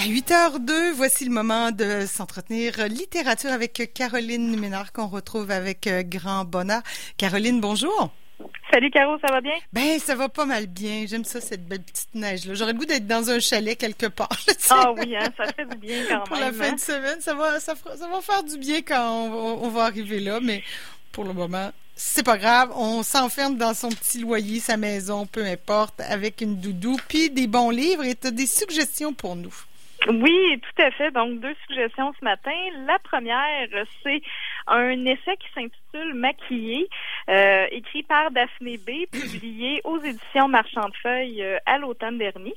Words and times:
À 0.00 0.04
8h02, 0.04 0.92
voici 0.94 1.26
le 1.26 1.30
moment 1.30 1.72
de 1.72 2.06
s'entretenir 2.06 2.86
littérature 2.88 3.50
avec 3.50 3.92
Caroline 3.92 4.58
Ménard 4.58 4.94
qu'on 4.94 5.08
retrouve 5.08 5.50
avec 5.50 5.86
euh, 5.86 6.02
grand 6.02 6.46
bonheur. 6.46 6.80
Caroline, 7.18 7.60
bonjour. 7.60 8.10
Salut 8.72 8.90
Caro, 8.90 9.18
ça 9.18 9.30
va 9.30 9.42
bien? 9.42 9.52
Ben, 9.74 9.98
ça 9.98 10.14
va 10.14 10.30
pas 10.30 10.46
mal 10.46 10.68
bien. 10.68 11.04
J'aime 11.06 11.24
ça, 11.24 11.42
cette 11.42 11.68
belle 11.68 11.82
petite 11.82 12.14
neige-là. 12.14 12.54
J'aurais 12.54 12.72
le 12.72 12.78
goût 12.78 12.86
d'être 12.86 13.06
dans 13.06 13.28
un 13.28 13.40
chalet 13.40 13.76
quelque 13.76 14.06
part. 14.06 14.30
ah 14.70 14.90
oui, 14.96 15.14
hein, 15.14 15.28
ça 15.36 15.52
fait 15.52 15.66
du 15.66 15.76
bien 15.76 16.02
quand 16.08 16.14
même. 16.14 16.24
Pour 16.24 16.36
la 16.36 16.52
fin 16.52 16.70
hein. 16.70 16.76
de 16.76 16.80
semaine, 16.80 17.20
ça 17.20 17.34
va, 17.34 17.60
ça, 17.60 17.74
ça 17.74 18.08
va 18.08 18.22
faire 18.22 18.42
du 18.42 18.56
bien 18.56 18.80
quand 18.80 19.06
on, 19.06 19.64
on 19.64 19.68
va 19.68 19.82
arriver 19.82 20.20
là, 20.20 20.40
mais 20.40 20.62
pour 21.12 21.24
le 21.24 21.34
moment, 21.34 21.72
c'est 21.94 22.22
pas 22.22 22.38
grave. 22.38 22.72
On 22.74 23.02
s'enferme 23.02 23.58
dans 23.58 23.74
son 23.74 23.90
petit 23.90 24.20
loyer, 24.20 24.60
sa 24.60 24.78
maison, 24.78 25.26
peu 25.26 25.44
importe, 25.44 26.00
avec 26.00 26.40
une 26.40 26.56
doudou, 26.56 26.96
puis 27.06 27.28
des 27.28 27.46
bons 27.46 27.68
livres. 27.68 28.04
Et 28.04 28.16
as 28.24 28.30
des 28.30 28.46
suggestions 28.46 29.12
pour 29.12 29.36
nous. 29.36 29.52
Oui, 30.08 30.60
tout 30.60 30.82
à 30.82 30.90
fait. 30.92 31.10
Donc, 31.10 31.40
deux 31.40 31.54
suggestions 31.66 32.12
ce 32.18 32.24
matin. 32.24 32.52
La 32.86 32.98
première, 33.00 33.68
c'est 34.02 34.22
un 34.66 35.04
essai 35.04 35.36
qui 35.36 35.48
s'intitule 35.54 36.14
Maquillé, 36.14 36.88
euh, 37.28 37.66
écrit 37.70 38.02
par 38.04 38.30
Daphné 38.30 38.78
B, 38.78 39.06
publié 39.12 39.80
aux 39.84 39.98
éditions 39.98 40.48
Marchand 40.48 40.88
de 40.88 40.96
Feuilles 41.02 41.42
euh, 41.42 41.58
à 41.66 41.78
l'automne 41.78 42.16
dernier. 42.16 42.54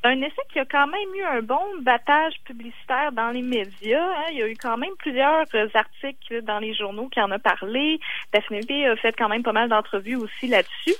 C'est 0.00 0.08
un 0.08 0.22
essai 0.22 0.42
qui 0.52 0.58
a 0.58 0.64
quand 0.64 0.86
même 0.86 1.14
eu 1.14 1.22
un 1.22 1.42
bon 1.42 1.60
battage 1.82 2.34
publicitaire 2.44 3.12
dans 3.12 3.30
les 3.30 3.42
médias. 3.42 4.02
Hein. 4.02 4.26
Il 4.30 4.38
y 4.38 4.42
a 4.42 4.48
eu 4.48 4.56
quand 4.56 4.78
même 4.78 4.94
plusieurs 4.98 5.44
articles 5.74 6.42
dans 6.42 6.60
les 6.60 6.74
journaux 6.74 7.08
qui 7.08 7.20
en 7.20 7.30
ont 7.30 7.38
parlé. 7.38 8.00
Daphné 8.32 8.60
B 8.60 8.86
a 8.86 8.96
fait 8.96 9.12
quand 9.12 9.28
même 9.28 9.42
pas 9.42 9.52
mal 9.52 9.68
d'entrevues 9.68 10.16
aussi 10.16 10.46
là-dessus. 10.48 10.94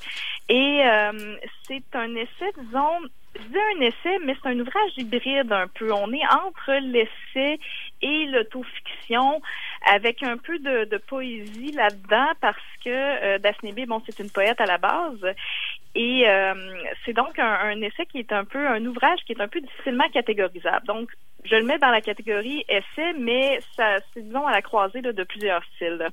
Et 0.48 0.82
euh, 0.84 1.37
c'est 1.66 1.84
un 1.95 2.15
essai, 2.15 2.52
disons, 2.59 3.01
je 3.38 3.76
un 3.76 3.80
essai, 3.80 4.18
mais 4.24 4.36
c'est 4.40 4.48
un 4.48 4.58
ouvrage 4.58 4.92
hybride 4.96 5.52
un 5.52 5.68
peu. 5.68 5.92
On 5.92 6.12
est 6.12 6.26
entre 6.26 6.72
l'essai 6.80 7.59
et 8.02 8.26
l'autofiction, 8.26 9.40
avec 9.90 10.23
un 10.23 10.37
peu 10.37 10.59
de, 10.59 10.84
de 10.84 10.96
poésie 10.98 11.73
là-dedans, 11.73 12.32
parce 12.40 12.57
que 12.84 12.90
euh, 12.90 13.38
Daphné 13.38 13.73
B, 13.73 13.87
bon, 13.87 14.02
c'est 14.07 14.18
une 14.18 14.30
poète 14.30 14.60
à 14.60 14.66
la 14.66 14.79
base. 14.79 15.24
Et 15.95 16.29
euh, 16.29 16.54
c'est 17.04 17.14
donc 17.14 17.38
un, 17.38 17.59
un, 17.62 17.80
essai 17.80 18.04
qui 18.07 18.18
est 18.18 18.32
un 18.32 18.45
peu 18.45 18.66
un 18.66 18.84
ouvrage 18.84 19.20
qui 19.26 19.32
est 19.32 19.40
un 19.40 19.48
peu 19.48 19.60
difficilement 19.60 20.09
catégorisable. 20.10 20.87
Donc, 20.87 21.10
je 21.48 21.56
le 21.56 21.64
mets 21.64 21.78
dans 21.78 21.90
la 21.90 22.00
catégorie 22.00 22.64
essai, 22.68 23.12
mais 23.18 23.60
ça, 23.76 23.98
c'est 24.12 24.22
disons 24.22 24.46
à 24.46 24.52
la 24.52 24.62
croisée 24.62 25.00
là, 25.00 25.12
de 25.12 25.24
plusieurs 25.24 25.62
styles. 25.74 26.08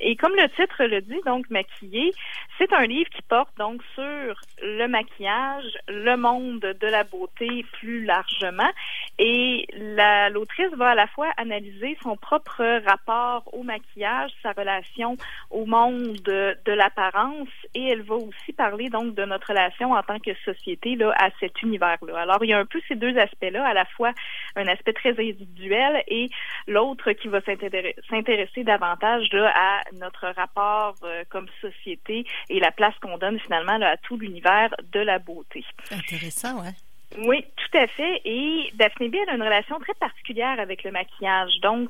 Et 0.00 0.16
comme 0.16 0.34
le 0.34 0.48
titre 0.50 0.84
le 0.84 1.00
dit, 1.00 1.20
donc 1.26 1.50
maquillé, 1.50 2.12
c'est 2.58 2.72
un 2.72 2.86
livre 2.86 3.08
qui 3.10 3.22
porte 3.22 3.56
donc 3.58 3.82
sur 3.94 4.40
le 4.62 4.86
maquillage, 4.86 5.78
le 5.88 6.16
monde 6.16 6.60
de 6.60 6.86
la 6.86 7.04
beauté 7.04 7.64
plus 7.72 8.04
largement. 8.04 8.70
Et 9.18 9.66
la, 9.76 10.28
l'autrice 10.30 10.72
va 10.74 10.90
à 10.90 10.94
la 10.94 11.06
fois 11.08 11.28
analyser 11.36 11.96
son 12.02 12.16
propre 12.16 12.80
rapport 12.86 13.42
au 13.52 13.62
maquillage, 13.62 14.30
sa 14.42 14.52
relation 14.52 15.16
au 15.50 15.66
monde 15.66 16.16
de, 16.24 16.72
l'apparence, 16.72 17.48
et 17.74 17.88
elle 17.88 18.02
va 18.02 18.14
aussi 18.14 18.52
parler 18.52 18.88
donc 18.88 19.14
de 19.14 19.24
notre 19.24 19.48
relation 19.48 19.92
en 19.92 20.02
tant 20.02 20.18
que 20.18 20.34
société 20.44 20.94
là 20.96 21.12
à 21.18 21.30
cet 21.40 21.62
univers-là. 21.62 22.20
Alors 22.20 22.44
il 22.44 22.50
y 22.50 22.52
a 22.52 22.58
un 22.58 22.66
peu 22.66 22.80
ces 22.86 22.94
deux 22.94 23.16
aspects-là, 23.18 23.66
à 23.66 23.74
la 23.74 23.84
fois 23.84 24.12
un 24.54 24.66
aspect 24.68 24.77
très 24.94 25.10
individuel 25.10 26.02
et 26.08 26.28
l'autre 26.66 27.12
qui 27.12 27.28
va 27.28 27.40
s'intéresser 27.40 28.64
davantage 28.64 29.28
là, 29.32 29.52
à 29.54 29.82
notre 29.94 30.28
rapport 30.28 30.94
euh, 31.02 31.24
comme 31.28 31.46
société 31.60 32.26
et 32.48 32.60
la 32.60 32.70
place 32.70 32.94
qu'on 33.00 33.18
donne 33.18 33.38
finalement 33.40 33.80
à 33.80 33.96
tout 33.96 34.16
l'univers 34.16 34.74
de 34.92 35.00
la 35.00 35.18
beauté. 35.18 35.64
Intéressant, 35.90 36.60
ouais. 36.62 36.74
Oui, 37.16 37.42
tout 37.56 37.78
à 37.78 37.86
fait. 37.86 38.20
Et 38.26 38.70
Daphné 38.74 39.08
B, 39.08 39.14
elle 39.22 39.30
a 39.30 39.34
une 39.34 39.42
relation 39.42 39.78
très 39.80 39.94
particulière 39.94 40.60
avec 40.60 40.84
le 40.84 40.90
maquillage. 40.90 41.52
Donc, 41.62 41.88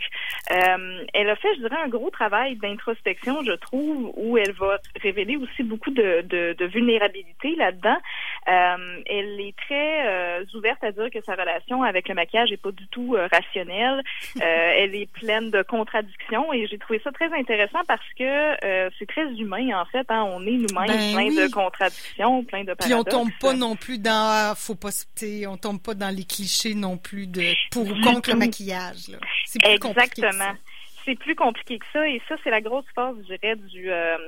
euh, 0.52 1.04
elle 1.12 1.28
a 1.28 1.36
fait, 1.36 1.48
je 1.56 1.60
dirais, 1.60 1.76
un 1.84 1.88
gros 1.88 2.10
travail 2.10 2.54
d'introspection, 2.56 3.42
je 3.42 3.52
trouve, 3.52 4.12
où 4.16 4.38
elle 4.38 4.52
va 4.52 4.78
révéler 5.02 5.36
aussi 5.36 5.64
beaucoup 5.64 5.90
de, 5.90 6.22
de, 6.22 6.54
de 6.56 6.64
vulnérabilité 6.66 7.56
là-dedans. 7.56 7.96
Euh, 8.48 9.00
elle 9.06 9.40
est 9.40 9.56
très 9.56 10.06
euh, 10.06 10.44
ouverte 10.54 10.82
à 10.84 10.92
dire 10.92 11.10
que 11.12 11.20
sa 11.22 11.32
relation 11.34 11.82
avec 11.82 12.08
le 12.08 12.14
maquillage 12.14 12.50
n'est 12.50 12.56
pas 12.56 12.70
du 12.72 12.86
tout 12.88 13.16
euh, 13.16 13.28
rationnelle. 13.30 14.02
Euh, 14.40 14.72
elle 14.76 14.94
est 14.94 15.10
pleine 15.10 15.50
de 15.50 15.62
contradictions 15.62 16.52
et 16.52 16.66
j'ai 16.68 16.78
trouvé 16.78 17.00
ça 17.02 17.10
très 17.10 17.32
intéressant 17.32 17.80
parce 17.88 18.00
que 18.16 18.22
euh, 18.64 18.88
c'est 18.98 19.06
très 19.06 19.26
humain, 19.32 19.76
en 19.80 19.84
fait. 19.86 20.06
Hein. 20.10 20.22
On 20.32 20.42
est 20.46 20.52
nous-mêmes 20.52 20.86
Ben 20.86 21.12
plein 21.12 21.26
oui. 21.26 21.36
de 21.36 21.50
contradictions, 21.52 22.44
plein 22.44 22.62
de 22.62 22.74
Puis 22.74 22.94
on 22.94 23.02
paradoxes. 23.02 23.12
tombe 23.14 23.30
pas 23.40 23.54
non 23.54 23.74
plus 23.74 23.98
dans, 23.98 24.54
faut 24.56 24.76
pas, 24.76 24.90
se- 24.92 25.06
t'sais, 25.18 25.46
on 25.46 25.56
tombe 25.56 25.80
pas 25.80 25.94
dans 25.94 26.14
les 26.14 26.24
clichés 26.24 26.74
non 26.74 26.96
plus 26.96 27.26
de 27.26 27.42
pour 27.70 27.86
ou 27.86 28.00
contre 28.02 28.30
le 28.30 28.36
maquillage. 28.36 29.08
Là. 29.08 29.18
C'est 29.46 29.60
plus 29.60 29.74
Exactement. 29.74 30.54
C'est 31.08 31.18
plus 31.18 31.34
compliqué 31.34 31.78
que 31.78 31.86
ça. 31.90 32.06
Et 32.06 32.20
ça 32.28 32.36
c'est 32.44 32.50
la 32.50 32.60
grosse 32.60 32.84
force 32.94 33.16
je 33.26 33.34
dirais 33.34 33.56
du 33.56 33.90
euh, 33.90 34.18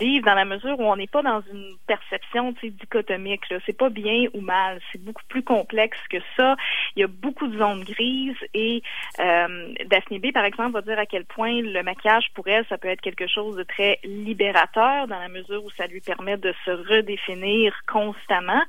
livre 0.00 0.26
dans 0.26 0.34
la 0.34 0.44
mesure 0.44 0.80
où 0.80 0.82
on 0.82 0.96
n'est 0.96 1.06
pas 1.06 1.22
dans 1.22 1.40
une 1.52 1.76
perception 1.86 2.52
dichotomique 2.60 3.42
c'est 3.64 3.76
pas 3.78 3.88
bien 3.88 4.26
ou 4.34 4.40
mal. 4.40 4.80
C'est 4.90 5.00
beaucoup 5.00 5.22
plus 5.28 5.44
complexe 5.44 5.96
que 6.10 6.16
ça. 6.36 6.56
Il 6.96 7.00
y 7.00 7.04
a 7.04 7.06
beaucoup 7.06 7.46
de 7.46 7.56
zones 7.56 7.84
grises. 7.84 8.36
Et 8.52 8.82
euh, 9.20 9.74
Daphné 9.86 10.18
B 10.18 10.32
par 10.32 10.44
exemple 10.44 10.72
va 10.72 10.82
dire 10.82 10.98
à 10.98 11.06
quel 11.06 11.24
point 11.24 11.60
le 11.60 11.82
maquillage 11.84 12.26
pour 12.34 12.48
elle 12.48 12.66
ça 12.68 12.78
peut 12.78 12.88
être 12.88 13.00
quelque 13.00 13.28
chose 13.28 13.54
de 13.54 13.62
très 13.62 14.00
libérateur 14.02 15.06
dans 15.06 15.20
la 15.20 15.28
mesure 15.28 15.64
où 15.64 15.70
ça 15.76 15.86
lui 15.86 16.00
permet 16.00 16.36
de 16.36 16.52
se 16.64 16.72
redéfinir 16.72 17.72
constamment. 17.86 18.62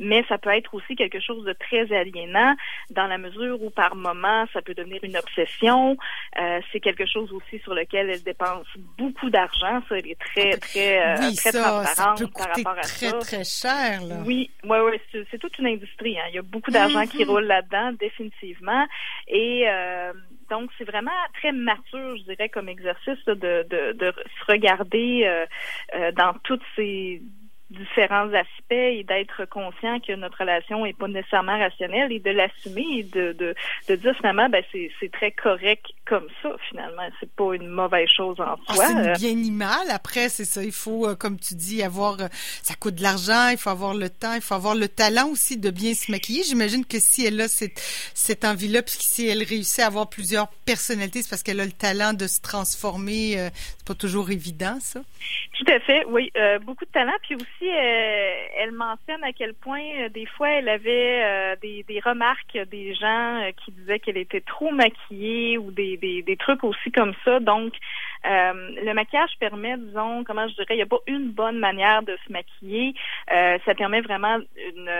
Mais 0.00 0.24
ça 0.28 0.38
peut 0.38 0.50
être 0.50 0.74
aussi 0.74 0.96
quelque 0.96 1.20
chose 1.20 1.44
de 1.44 1.52
très 1.52 1.92
aliénant 1.92 2.56
dans 2.90 3.06
la 3.06 3.18
mesure 3.18 3.62
où 3.62 3.70
par 3.70 3.94
moment 3.94 4.44
ça 4.52 4.60
peut 4.60 4.74
devenir 4.74 4.98
une 5.04 5.16
obsession. 5.16 5.96
Euh, 6.40 6.60
c'est 6.72 6.80
quelque 6.80 7.06
chose 7.12 7.32
aussi 7.32 7.58
sur 7.62 7.74
lequel 7.74 8.10
elle 8.10 8.22
dépense 8.22 8.66
beaucoup 8.98 9.30
d'argent. 9.30 9.82
Ça, 9.88 9.98
elle 9.98 10.06
est 10.08 10.18
très 10.18 10.56
très 10.58 10.98
euh, 11.00 11.16
oui, 11.20 11.36
très 11.36 11.50
ça, 11.52 11.62
ça 11.62 11.68
transparente 11.70 12.18
peut 12.18 12.26
par 12.36 12.48
rapport 12.48 12.78
à 12.78 12.82
très 12.82 13.10
ça. 13.10 13.18
très 13.18 13.44
cher 13.44 14.02
là. 14.04 14.16
Oui, 14.26 14.50
ouais, 14.64 14.80
ouais, 14.80 15.00
c'est, 15.10 15.24
c'est 15.30 15.38
toute 15.38 15.58
une 15.58 15.66
industrie. 15.66 16.18
Hein. 16.18 16.24
Il 16.30 16.34
y 16.34 16.38
a 16.38 16.42
beaucoup 16.42 16.70
d'argent 16.70 17.06
qui 17.06 17.22
Mhm. 17.24 17.30
roule 17.30 17.44
là-dedans, 17.44 17.92
définitivement. 18.00 18.86
Et 19.28 19.64
euh, 19.68 20.12
donc, 20.50 20.70
c'est 20.78 20.84
vraiment 20.84 21.10
très 21.34 21.52
mature, 21.52 22.16
je 22.18 22.22
dirais, 22.24 22.48
comme 22.48 22.68
exercice 22.68 23.18
là, 23.26 23.34
de, 23.34 23.66
de, 23.68 23.92
de 23.92 24.12
se 24.12 24.52
regarder 24.52 25.22
euh, 25.24 25.46
euh, 25.94 26.12
dans 26.12 26.34
toutes 26.44 26.62
ces 26.76 27.22
différents 27.72 28.32
aspects 28.32 28.70
et 28.70 29.04
d'être 29.04 29.44
conscient 29.48 29.98
que 30.00 30.12
notre 30.14 30.38
relation 30.38 30.86
est 30.86 30.96
pas 30.96 31.08
nécessairement 31.08 31.58
rationnelle 31.58 32.12
et 32.12 32.20
de 32.20 32.30
l'assumer 32.30 32.86
et 32.98 33.02
de, 33.02 33.32
de, 33.32 33.54
de 33.88 33.94
dire 33.96 34.14
finalement 34.16 34.48
ben 34.48 34.62
c'est, 34.72 34.90
c'est 35.00 35.10
très 35.10 35.32
correct 35.32 35.84
comme 36.06 36.26
ça 36.42 36.50
finalement 36.68 37.02
c'est 37.20 37.30
pas 37.34 37.54
une 37.54 37.68
mauvaise 37.68 38.08
chose 38.08 38.40
en 38.40 38.56
Ah, 38.68 38.74
soi 38.74 38.86
c'est 38.86 38.92
Euh, 38.96 39.12
ni 39.14 39.18
bien 39.18 39.34
ni 39.34 39.50
mal. 39.50 39.90
Après, 39.90 40.28
c'est 40.28 40.44
ça. 40.44 40.62
Il 40.62 40.72
faut, 40.72 41.06
euh, 41.08 41.14
comme 41.16 41.38
tu 41.38 41.54
dis, 41.54 41.82
avoir. 41.82 42.20
euh, 42.20 42.28
ça 42.62 42.74
coûte 42.74 42.94
de 42.96 43.02
l'argent. 43.02 43.48
Il 43.50 43.56
faut 43.58 43.70
avoir 43.70 43.94
le 43.94 44.08
temps. 44.10 44.34
Il 44.34 44.40
faut 44.42 44.54
avoir 44.54 44.74
le 44.74 44.88
talent 44.88 45.28
aussi 45.28 45.56
de 45.56 45.70
bien 45.70 45.94
se 45.94 46.10
maquiller. 46.10 46.42
J'imagine 46.44 46.84
que 46.84 46.98
si 47.00 47.24
elle 47.26 47.40
a 47.40 47.48
cette, 47.48 47.80
cette 48.14 48.44
envie-là, 48.44 48.82
puis 48.82 48.94
si 48.98 49.28
elle 49.28 49.42
réussit 49.42 49.80
à 49.80 49.86
avoir 49.86 50.08
plusieurs 50.08 50.48
personnalités, 50.66 51.22
c'est 51.22 51.30
parce 51.30 51.42
qu'elle 51.42 51.60
a 51.60 51.64
le 51.64 51.72
talent 51.72 52.12
de 52.12 52.26
se 52.26 52.40
transformer. 52.40 53.34
c'est 53.78 53.86
pas 53.86 53.94
toujours 53.94 54.30
évident, 54.30 54.76
ça. 54.80 55.00
Tout 55.58 55.70
à 55.72 55.80
fait, 55.80 56.04
oui. 56.08 56.30
Euh, 56.36 56.58
beaucoup 56.58 56.84
de 56.84 56.90
talent. 56.90 57.12
Puis 57.22 57.34
aussi, 57.36 57.61
euh, 57.68 58.46
elle 58.56 58.72
mentionne 58.72 59.22
à 59.22 59.32
quel 59.32 59.54
point, 59.54 59.84
euh, 60.00 60.08
des 60.08 60.26
fois, 60.26 60.48
elle 60.50 60.68
avait 60.68 61.22
euh, 61.22 61.56
des, 61.60 62.00
remarques 62.04 62.58
des 62.70 62.94
gens 62.94 63.50
qui 63.64 63.72
disaient 63.72 63.98
qu'elle 63.98 64.16
était 64.16 64.40
trop 64.40 64.70
maquillée 64.70 65.58
ou 65.58 65.70
des, 65.70 66.36
trucs 66.38 66.64
aussi 66.64 66.90
comme 66.90 67.14
ça. 67.24 67.40
Donc, 67.40 67.74
le 68.24 68.92
maquillage 68.92 69.32
permet, 69.38 69.76
disons, 69.76 70.24
comment 70.24 70.48
je 70.48 70.54
dirais, 70.54 70.74
il 70.74 70.76
n'y 70.76 70.82
a 70.82 70.86
pas 70.86 71.00
une 71.06 71.30
bonne 71.30 71.58
manière 71.58 72.02
de 72.02 72.16
se 72.26 72.32
maquiller. 72.32 72.94
Ça 73.28 73.74
permet 73.76 74.00
vraiment 74.00 74.38
une... 74.56 74.90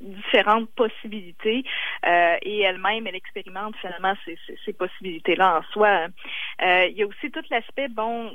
différentes 0.00 0.70
possibilités 0.70 1.62
euh, 2.06 2.36
et 2.40 2.60
elle-même 2.60 3.06
elle 3.06 3.14
expérimente 3.16 3.76
finalement 3.82 4.14
ces, 4.24 4.72
possibilités-là 4.72 5.58
en 5.58 5.62
soi. 5.72 6.06
Il 6.62 6.94
y 6.96 7.02
a 7.02 7.06
aussi 7.06 7.30
tout 7.30 7.44
l'aspect 7.50 7.88
bon 7.88 8.34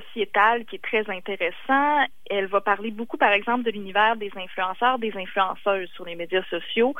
sociétal 0.00 0.64
qui 0.64 0.76
est 0.76 0.82
très 0.82 1.08
intéressant. 1.10 2.04
Elle 2.28 2.46
va 2.46 2.60
parler 2.60 2.90
beaucoup, 2.90 3.16
par 3.16 3.32
exemple, 3.32 3.62
de 3.62 3.70
l'univers 3.70 4.16
des 4.16 4.30
influenceurs, 4.36 4.98
des 4.98 5.12
influenceuses 5.16 5.88
sur 5.94 6.04
les 6.04 6.16
médias 6.16 6.42
sociaux, 6.50 6.94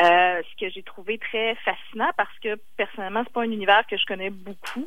euh, 0.00 0.42
ce 0.42 0.64
que 0.64 0.70
j'ai 0.70 0.82
trouvé 0.82 1.18
très 1.18 1.54
fascinant 1.56 2.10
parce 2.16 2.36
que 2.42 2.56
personnellement, 2.76 3.22
c'est 3.24 3.32
pas 3.32 3.42
un 3.42 3.50
univers 3.50 3.86
que 3.86 3.96
je 3.96 4.04
connais 4.06 4.30
beaucoup. 4.30 4.86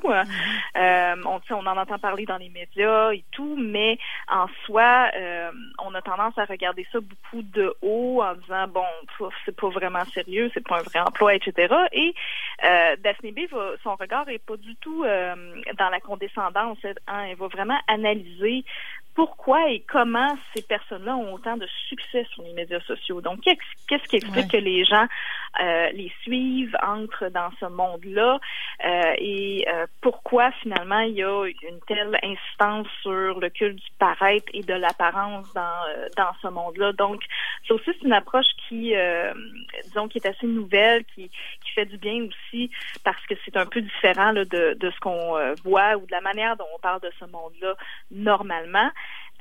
Euh, 0.75 1.15
on, 1.25 1.39
tu 1.39 1.47
sais, 1.47 1.53
on 1.53 1.65
en 1.65 1.77
entend 1.77 1.99
parler 1.99 2.25
dans 2.25 2.37
les 2.37 2.49
médias 2.49 3.11
et 3.11 3.23
tout, 3.31 3.55
mais 3.57 3.97
en 4.27 4.47
soi, 4.65 5.09
euh, 5.15 5.51
on 5.79 5.93
a 5.93 6.01
tendance 6.01 6.37
à 6.37 6.45
regarder 6.45 6.87
ça 6.91 6.99
beaucoup 6.99 7.41
de 7.41 7.73
haut 7.81 8.21
en 8.23 8.35
disant 8.35 8.67
bon, 8.67 8.85
c'est 9.45 9.55
pas 9.55 9.69
vraiment 9.69 10.05
sérieux, 10.05 10.49
c'est 10.53 10.65
pas 10.67 10.79
un 10.79 10.83
vrai 10.83 10.99
emploi, 10.99 11.35
etc. 11.35 11.73
Et 11.91 12.13
euh, 12.63 12.95
Daphné 13.03 13.31
B, 13.31 13.41
va, 13.51 13.71
son 13.83 13.95
regard 13.95 14.27
est 14.29 14.43
pas 14.43 14.57
du 14.57 14.75
tout 14.77 15.03
euh, 15.03 15.35
dans 15.77 15.89
la 15.89 15.99
condescendance. 15.99 16.77
Hein, 17.07 17.25
elle 17.29 17.37
va 17.37 17.47
vraiment 17.53 17.79
analyser 17.87 18.63
pourquoi 19.15 19.69
et 19.69 19.81
comment 19.81 20.37
ces 20.55 20.63
personnes-là 20.63 21.15
ont 21.15 21.33
autant 21.33 21.57
de 21.57 21.67
succès 21.87 22.25
sur 22.33 22.43
les 22.43 22.53
médias 22.53 22.79
sociaux. 22.81 23.21
Donc, 23.21 23.41
qu'est-ce 23.41 24.03
qui 24.09 24.15
explique 24.15 24.51
que 24.51 24.57
les 24.57 24.83
gens 24.85 25.05
euh, 25.61 25.89
les 25.91 26.11
suivent, 26.23 26.75
entrent 26.81 27.29
dans 27.29 27.51
ce 27.59 27.65
monde-là 27.65 28.39
euh, 28.85 29.13
et 29.19 29.65
euh, 29.67 29.85
pourquoi 30.01 30.51
finalement 30.63 30.99
il 31.01 31.13
y 31.13 31.23
a 31.23 31.45
une 31.45 31.79
telle 31.87 32.17
insistance 32.23 32.87
sur 33.01 33.39
le 33.39 33.49
culte 33.49 33.75
du 33.75 33.91
paraître 33.99 34.47
et 34.53 34.63
de 34.63 34.73
l'apparence 34.73 35.53
dans, 35.53 35.61
euh, 35.61 36.07
dans 36.17 36.33
ce 36.41 36.47
monde-là? 36.47 36.93
Donc, 36.93 37.21
c'est 37.67 37.73
aussi 37.73 37.91
une 38.03 38.13
approche 38.13 38.51
qui, 38.67 38.93
disons, 39.85 40.07
qui 40.07 40.17
est 40.17 40.27
assez 40.27 40.47
nouvelle, 40.47 41.05
qui, 41.05 41.29
qui 41.29 41.71
fait 41.73 41.85
du 41.85 41.97
bien 41.97 42.25
aussi 42.25 42.71
parce 43.03 43.23
que 43.27 43.35
c'est 43.45 43.55
un 43.55 43.65
peu 43.65 43.81
différent 43.81 44.31
là, 44.31 44.43
de, 44.45 44.75
de 44.77 44.91
ce 44.91 44.99
qu'on 44.99 45.53
voit 45.63 45.95
ou 45.95 46.05
de 46.05 46.11
la 46.11 46.21
manière 46.21 46.57
dont 46.57 46.67
on 46.75 46.79
parle 46.79 47.01
de 47.01 47.11
ce 47.19 47.25
monde-là 47.25 47.75
normalement. 48.11 48.89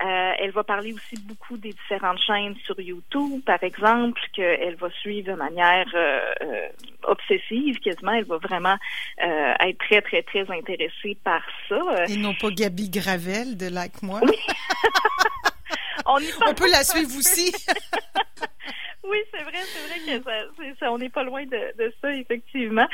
Euh, 0.01 0.33
elle 0.39 0.51
va 0.51 0.65
parler 0.65 0.93
aussi 0.93 1.17
beaucoup 1.25 1.57
des 1.57 1.73
différentes 1.73 2.21
chaînes 2.27 2.57
sur 2.65 2.81
YouTube, 2.81 3.41
par 3.45 3.63
exemple, 3.63 4.21
qu'elle 4.33 4.75
va 4.75 4.91
suivre 4.91 5.33
de 5.33 5.37
manière 5.37 5.87
euh, 5.95 6.21
euh, 6.43 6.69
obsessive, 7.05 7.79
quasiment. 7.79 8.13
Elle 8.13 8.25
va 8.25 8.39
vraiment 8.39 8.77
être 9.19 9.79
très, 9.79 10.03
très, 10.03 10.23
très 10.23 10.51
intéressée 10.51 11.17
par 11.23 11.43
ça. 11.69 12.05
Et 12.09 12.17
non 12.17 12.35
pas 12.35 12.51
Gabi 12.51 12.91
Gravel 12.91 13.57
de 13.57 13.69
Like 13.69 14.03
Moi? 14.03 14.21
on, 16.07 16.19
on 16.49 16.55
peut 16.55 16.71
la 16.71 16.83
suivre 16.83 17.17
aussi. 17.17 17.53
oui, 19.05 19.19
c'est 19.33 19.43
vrai, 19.43 19.59
c'est 19.63 20.19
vrai 20.19 20.33
que 20.73 20.79
ça, 20.79 20.91
on 20.91 20.99
n'est 20.99 21.11
pas 21.11 21.23
loin 21.23 21.45
de, 21.45 21.77
de 21.79 21.93
ça, 22.01 22.13
effectivement. 22.13 22.89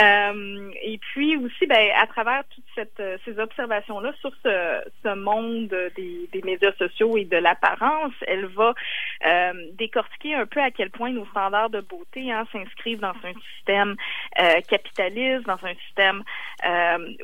Euh, 0.00 0.70
et 0.82 0.98
puis 1.18 1.36
aussi, 1.36 1.66
ben, 1.66 1.90
à 2.00 2.06
travers 2.06 2.44
toutes 2.54 2.86
euh, 3.00 3.18
ces 3.24 3.40
observations-là 3.40 4.12
sur 4.20 4.30
ce, 4.44 5.14
monde 5.16 5.74
des, 5.96 6.42
médias 6.44 6.70
sociaux 6.78 7.16
et 7.16 7.24
de 7.24 7.36
l'apparence, 7.36 8.12
elle 8.24 8.46
va 8.46 8.72
euh, 9.26 9.52
décortiquer 9.72 10.36
un 10.36 10.46
peu 10.46 10.60
à 10.60 10.70
quel 10.70 10.90
point 10.90 11.10
nos 11.10 11.26
standards 11.26 11.70
de 11.70 11.80
beauté 11.80 12.30
hein, 12.30 12.46
s'inscrivent 12.52 13.00
dans 13.00 13.16
un 13.24 13.32
système 13.56 13.96
euh, 14.40 14.60
capitaliste, 14.68 15.44
dans 15.44 15.58
un 15.64 15.74
système 15.88 16.22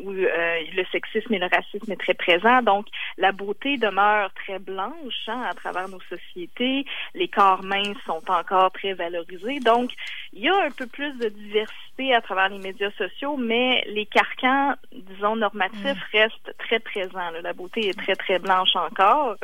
où 0.02 0.10
le 0.10 0.84
sexisme 0.90 1.34
et 1.34 1.38
le 1.38 1.46
racisme 1.46 1.92
est 1.92 2.00
très 2.00 2.14
présent. 2.14 2.62
Donc, 2.62 2.86
la 3.16 3.30
beauté 3.30 3.76
demeure 3.76 4.32
très 4.34 4.58
blanche 4.58 5.28
hein, 5.28 5.42
à 5.48 5.54
travers 5.54 5.88
nos 5.88 6.00
sociétés. 6.00 6.84
Les 7.14 7.28
corps 7.28 7.62
minces 7.62 7.96
sont 8.06 8.22
encore 8.28 8.72
très 8.72 8.94
valorisés. 8.94 9.60
Donc, 9.60 9.92
il 10.32 10.42
y 10.42 10.48
a 10.48 10.56
un 10.56 10.70
peu 10.70 10.86
plus 10.86 11.12
de 11.18 11.28
diversité 11.28 11.83
à 11.98 12.20
travers 12.20 12.48
les 12.48 12.58
médias 12.58 12.90
sociaux, 12.92 13.36
mais 13.36 13.84
les 13.86 14.06
carcans, 14.06 14.74
disons, 14.92 15.36
normatifs 15.36 15.82
mm. 16.12 16.16
restent 16.16 16.54
très 16.58 16.80
présents. 16.80 17.30
La 17.42 17.52
beauté 17.52 17.88
est 17.88 17.98
très, 17.98 18.16
très 18.16 18.38
blanche 18.38 18.74
encore. 18.74 19.36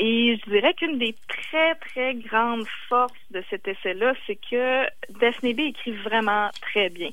Et 0.00 0.38
je 0.38 0.50
dirais 0.50 0.74
qu'une 0.74 0.98
des 0.98 1.14
très, 1.26 1.74
très 1.74 2.14
grandes 2.14 2.66
forces 2.88 3.12
de 3.32 3.42
cet 3.50 3.66
essai-là, 3.66 4.14
c'est 4.26 4.36
que 4.36 4.84
Daphne 5.18 5.52
B 5.52 5.60
écrit 5.60 5.90
vraiment 5.90 6.50
très 6.62 6.88
bien. 6.88 7.10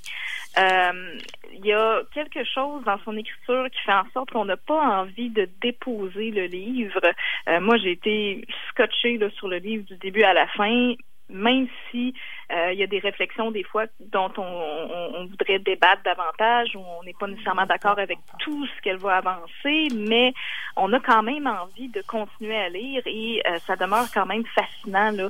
Euh, 0.60 1.18
il 1.52 1.66
y 1.66 1.74
a 1.74 2.02
quelque 2.14 2.44
chose 2.44 2.84
dans 2.86 3.00
son 3.04 3.18
écriture 3.18 3.66
qui 3.72 3.82
fait 3.82 3.92
en 3.92 4.08
sorte 4.14 4.30
qu'on 4.30 4.46
n'a 4.46 4.56
pas 4.56 5.02
envie 5.02 5.32
de 5.32 5.50
déposer 5.62 6.30
le 6.30 6.46
livre. 6.46 7.02
Euh, 7.50 7.60
moi, 7.60 7.78
j'ai 7.78 7.94
été 7.94 8.46
scotchée 8.70 9.18
là, 9.18 9.32
sur 9.32 9.48
le 9.48 9.58
livre 9.58 9.84
du 9.86 9.98
début 9.98 10.24
à 10.24 10.34
la 10.34 10.46
fin 10.48 10.94
même 11.30 11.68
si 11.90 12.14
euh, 12.52 12.72
il 12.72 12.80
y 12.80 12.84
a 12.84 12.88
des 12.88 13.00
réflexions 13.00 13.52
des 13.52 13.64
fois 13.64 13.86
dont 14.00 14.32
on, 14.38 14.42
on, 14.44 15.26
voudrait 15.26 15.60
débattre 15.60 16.04
davantage, 16.04 16.76
ou 16.76 16.80
on 16.80 17.04
n'est 17.04 17.16
pas 17.20 17.28
nécessairement 17.28 17.66
d'accord 17.66 17.98
avec 17.98 18.20
tout 18.40 18.66
ce 18.68 18.82
qu'elle 18.82 18.98
va 18.98 19.18
avancer, 19.18 19.88
mais 19.96 20.34
on 20.76 20.94
a 20.94 21.00
quand 21.00 21.24
même 21.24 21.48
envie 21.48 21.90
de 21.90 22.02
continuer 22.04 22.56
à 22.56 22.70
lire 22.70 23.02
et 23.06 23.42
euh, 23.48 23.58
ça 23.66 23.76
demeure 23.76 24.06
quand 24.14 24.26
même 24.28 24.44
fascinant 24.54 25.12
là, 25.12 25.30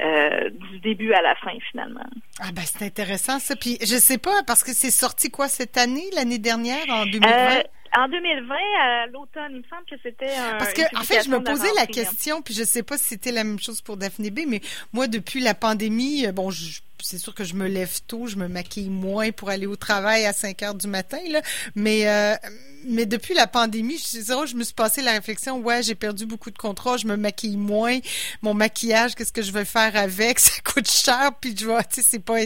euh, 0.00 0.50
du 0.50 0.80
début 0.80 1.12
à 1.14 1.22
la 1.22 1.34
fin 1.36 1.56
finalement. 1.70 2.06
Ah 2.40 2.52
ben 2.54 2.62
c'est 2.62 2.84
intéressant 2.84 3.38
ça. 3.38 3.56
Puis 3.56 3.78
je 3.80 3.96
sais 3.96 4.18
pas 4.18 4.42
parce 4.46 4.62
que 4.62 4.72
c'est 4.72 4.90
sorti 4.90 5.30
quoi 5.30 5.48
cette 5.48 5.78
année, 5.78 6.04
l'année 6.14 6.38
dernière 6.38 6.84
en 6.90 7.06
2020. 7.06 7.62
En 7.96 8.08
2020, 8.08 8.54
à 8.80 9.06
l'automne, 9.06 9.50
il 9.50 9.58
me 9.58 9.62
semble 9.68 9.84
que 9.90 9.96
c'était 10.02 10.32
un. 10.34 10.58
Parce 10.58 10.72
que, 10.72 10.82
en 10.96 11.02
fait, 11.02 11.24
je 11.24 11.30
me 11.30 11.42
posais 11.42 11.72
la 11.74 11.86
question, 11.86 12.40
puis 12.40 12.54
je 12.54 12.62
sais 12.62 12.82
pas 12.82 12.96
si 12.96 13.04
c'était 13.04 13.32
la 13.32 13.42
même 13.42 13.58
chose 13.58 13.80
pour 13.80 13.96
Daphné 13.96 14.30
B, 14.30 14.40
mais 14.46 14.60
moi, 14.92 15.08
depuis 15.08 15.40
la 15.40 15.54
pandémie, 15.54 16.26
euh, 16.26 16.32
bon, 16.32 16.50
je 16.50 16.80
c'est 17.02 17.18
sûr 17.18 17.34
que 17.34 17.44
je 17.44 17.54
me 17.54 17.66
lève 17.66 18.00
tôt, 18.06 18.26
je 18.26 18.36
me 18.36 18.48
maquille 18.48 18.90
moins 18.90 19.30
pour 19.30 19.50
aller 19.50 19.66
au 19.66 19.76
travail 19.76 20.26
à 20.26 20.32
5 20.32 20.62
heures 20.62 20.74
du 20.74 20.86
matin, 20.86 21.18
là. 21.28 21.40
Mais, 21.74 22.08
euh, 22.08 22.34
mais 22.84 23.06
depuis 23.06 23.34
la 23.34 23.46
pandémie, 23.46 23.98
je, 23.98 24.20
je 24.20 24.56
me 24.56 24.64
suis 24.64 24.74
passé 24.74 25.02
la 25.02 25.12
réflexion, 25.12 25.58
ouais, 25.58 25.82
j'ai 25.82 25.94
perdu 25.94 26.26
beaucoup 26.26 26.50
de 26.50 26.58
contrôle, 26.58 26.98
je 26.98 27.06
me 27.06 27.16
maquille 27.16 27.56
moins. 27.56 27.98
Mon 28.42 28.54
maquillage, 28.54 29.14
qu'est-ce 29.14 29.32
que 29.32 29.42
je 29.42 29.52
vais 29.52 29.64
faire 29.64 29.96
avec? 29.96 30.38
Ça 30.38 30.60
coûte 30.64 30.90
cher, 30.90 31.30
puis 31.40 31.54
je 31.56 31.66
vois, 31.66 31.82
tu 31.82 31.96
sais, 31.96 32.02
c'est 32.02 32.24
pas 32.24 32.40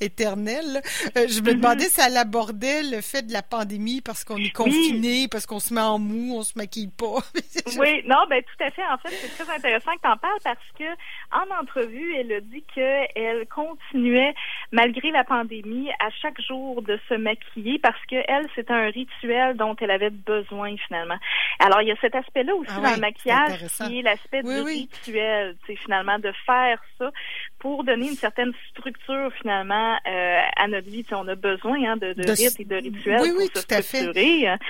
éternel. 0.00 0.82
Euh, 1.16 1.26
je 1.28 1.40
me 1.40 1.50
mm-hmm. 1.50 1.54
demandais 1.54 1.88
si 1.88 2.00
elle 2.00 2.16
abordait 2.16 2.82
le 2.82 3.00
fait 3.00 3.22
de 3.22 3.32
la 3.32 3.42
pandémie 3.42 4.00
parce 4.00 4.24
qu'on 4.24 4.36
est 4.36 4.50
confiné, 4.50 5.28
parce 5.28 5.46
qu'on 5.46 5.60
se 5.60 5.72
met 5.72 5.80
en 5.80 5.98
mou, 5.98 6.36
on 6.36 6.42
se 6.42 6.52
maquille 6.56 6.88
pas. 6.88 7.18
oui, 7.78 8.02
non, 8.06 8.26
ben 8.28 8.42
tout 8.42 8.64
à 8.64 8.70
fait. 8.70 8.82
En 8.92 8.98
fait, 8.98 9.14
c'est 9.20 9.44
très 9.44 9.54
intéressant 9.54 9.92
que 9.92 10.02
tu 10.02 10.08
en 10.08 10.16
parles 10.16 10.38
parce 10.44 10.58
que 10.78 10.84
en 11.30 11.60
entrevue, 11.60 12.14
elle 12.16 12.32
a 12.32 12.40
dit 12.40 12.64
qu'elle 12.74 13.46
continue 13.48 13.97
malgré 14.72 15.10
la 15.10 15.24
pandémie, 15.24 15.90
à 16.00 16.10
chaque 16.22 16.40
jour 16.40 16.82
de 16.82 16.98
se 17.08 17.14
maquiller 17.14 17.78
parce 17.78 18.00
que 18.10 18.16
elle, 18.28 18.46
c'est 18.54 18.70
un 18.70 18.86
rituel 18.86 19.56
dont 19.56 19.74
elle 19.80 19.90
avait 19.90 20.10
besoin 20.10 20.76
finalement. 20.86 21.16
Alors, 21.58 21.82
il 21.82 21.88
y 21.88 21.92
a 21.92 21.96
cet 22.00 22.14
aspect-là 22.14 22.54
aussi 22.54 22.70
ah 22.76 22.80
dans 22.80 22.94
le 22.94 23.00
maquillage 23.00 23.66
qui 23.86 23.98
est 23.98 24.02
l'aspect 24.02 24.42
du 24.42 24.60
rituel, 24.60 25.56
c'est 25.66 25.76
finalement 25.76 26.18
de 26.18 26.32
faire 26.46 26.80
ça 26.98 27.10
pour 27.58 27.84
donner 27.84 28.08
une 28.08 28.16
certaine 28.16 28.52
structure 28.70 29.32
finalement 29.40 29.98
euh, 30.06 30.40
à 30.56 30.68
notre 30.68 30.88
vie. 30.88 31.04
on 31.12 31.26
a 31.28 31.34
besoin 31.34 31.76
hein, 31.84 31.96
de, 31.96 32.12
de, 32.12 32.30
rites 32.30 32.60
et 32.60 32.64
de 32.64 32.76
rituels 32.76 33.20
oui, 33.22 33.32
oui, 33.36 33.48
pour 33.52 33.64
tout 33.64 33.74
À 33.74 33.82
fait. 33.82 34.06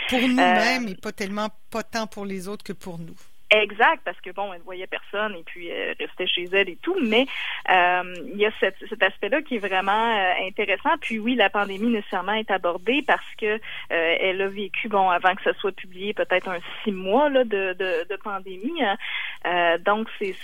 Pour 0.08 0.20
nous-mêmes 0.20 0.86
euh, 0.86 0.90
et 0.90 0.94
pas 0.94 1.12
tellement 1.12 1.48
pas 1.70 1.82
tant 1.82 2.06
pour 2.06 2.24
les 2.24 2.48
autres 2.48 2.64
que 2.64 2.72
pour 2.72 2.98
nous. 2.98 3.16
Exact, 3.50 4.02
parce 4.04 4.20
que 4.20 4.30
bon, 4.30 4.52
elle 4.52 4.58
ne 4.58 4.64
voyait 4.64 4.86
personne 4.86 5.34
et 5.34 5.42
puis 5.42 5.68
elle 5.68 5.96
restait 5.98 6.26
chez 6.26 6.44
elle 6.52 6.68
et 6.68 6.76
tout, 6.76 6.96
mais 7.00 7.26
euh, 7.70 8.14
il 8.26 8.36
y 8.36 8.44
a 8.44 8.50
cet 8.60 9.02
aspect-là 9.02 9.40
qui 9.40 9.56
est 9.56 9.58
vraiment 9.58 10.18
euh, 10.18 10.46
intéressant. 10.46 10.98
Puis 11.00 11.18
oui, 11.18 11.34
la 11.34 11.48
pandémie 11.48 11.88
nécessairement 11.88 12.34
est 12.34 12.50
abordée 12.50 13.02
parce 13.06 13.34
que 13.40 13.46
euh, 13.46 13.58
elle 13.90 14.42
a 14.42 14.48
vécu, 14.48 14.88
bon, 14.88 15.08
avant 15.08 15.34
que 15.34 15.42
ça 15.44 15.54
soit 15.54 15.72
publié, 15.72 16.12
peut-être 16.12 16.48
un 16.48 16.58
six 16.84 16.92
mois 16.92 17.30
là, 17.30 17.44
de, 17.44 17.72
de, 17.72 18.06
de 18.06 18.16
pandémie. 18.22 18.82
Hein. 18.82 19.78
donc 19.78 20.08
c'est 20.18 20.34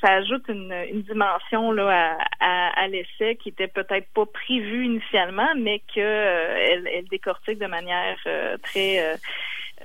ça 0.00 0.12
ajoute 0.14 0.48
une, 0.48 0.74
une 0.90 1.02
dimension 1.02 1.72
là 1.72 2.16
à, 2.40 2.82
à, 2.84 2.88
l'essai 2.88 3.36
qui 3.36 3.50
était 3.50 3.68
peut-être 3.68 4.08
pas 4.14 4.24
prévue 4.24 4.86
initialement, 4.86 5.48
mais 5.56 5.82
que 5.94 6.00
elle, 6.00 6.88
elle, 6.92 7.08
décortique 7.08 7.58
de 7.58 7.66
manière 7.66 8.16
très 8.62 9.18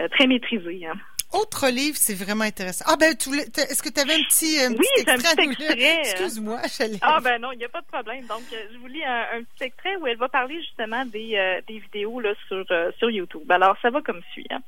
très 0.09 0.27
maîtrisée. 0.27 0.87
Hein. 0.87 0.95
Autre 1.35 1.67
livre, 1.67 1.97
c'est 1.97 2.13
vraiment 2.13 2.45
intéressant. 2.45 2.85
Ah 2.87 2.95
ben, 2.97 3.11
est-ce 3.11 3.83
que 3.83 3.89
tu 3.89 3.99
avais 3.99 4.13
un 4.13 4.23
petit, 4.23 4.57
un 4.57 4.71
oui, 4.71 4.77
petit 4.77 5.01
extrait, 5.01 5.43
un 5.43 5.53
petit 5.53 5.63
extrait 5.63 5.99
Excuse-moi, 5.99 6.61
j'allais. 6.77 6.99
Ah 7.01 7.19
ben 7.21 7.41
non, 7.41 7.51
il 7.51 7.57
n'y 7.57 7.65
a 7.65 7.69
pas 7.69 7.81
de 7.81 7.87
problème. 7.87 8.25
Donc, 8.27 8.43
euh, 8.53 8.67
je 8.71 8.77
vous 8.77 8.87
lis 8.87 9.03
un, 9.03 9.43
petit 9.43 9.65
extrait 9.65 9.97
où 9.97 10.07
elle 10.07 10.15
va 10.15 10.29
parler 10.29 10.61
justement 10.61 11.03
des, 11.05 11.35
euh, 11.35 11.59
des 11.67 11.79
vidéos 11.79 12.21
là, 12.21 12.33
sur, 12.47 12.63
euh, 12.71 12.89
sur 12.99 13.09
YouTube. 13.11 13.51
Alors, 13.51 13.75
ça 13.81 13.89
va 13.89 14.01
comme 14.01 14.21
suit. 14.31 14.47
Hein. 14.49 14.61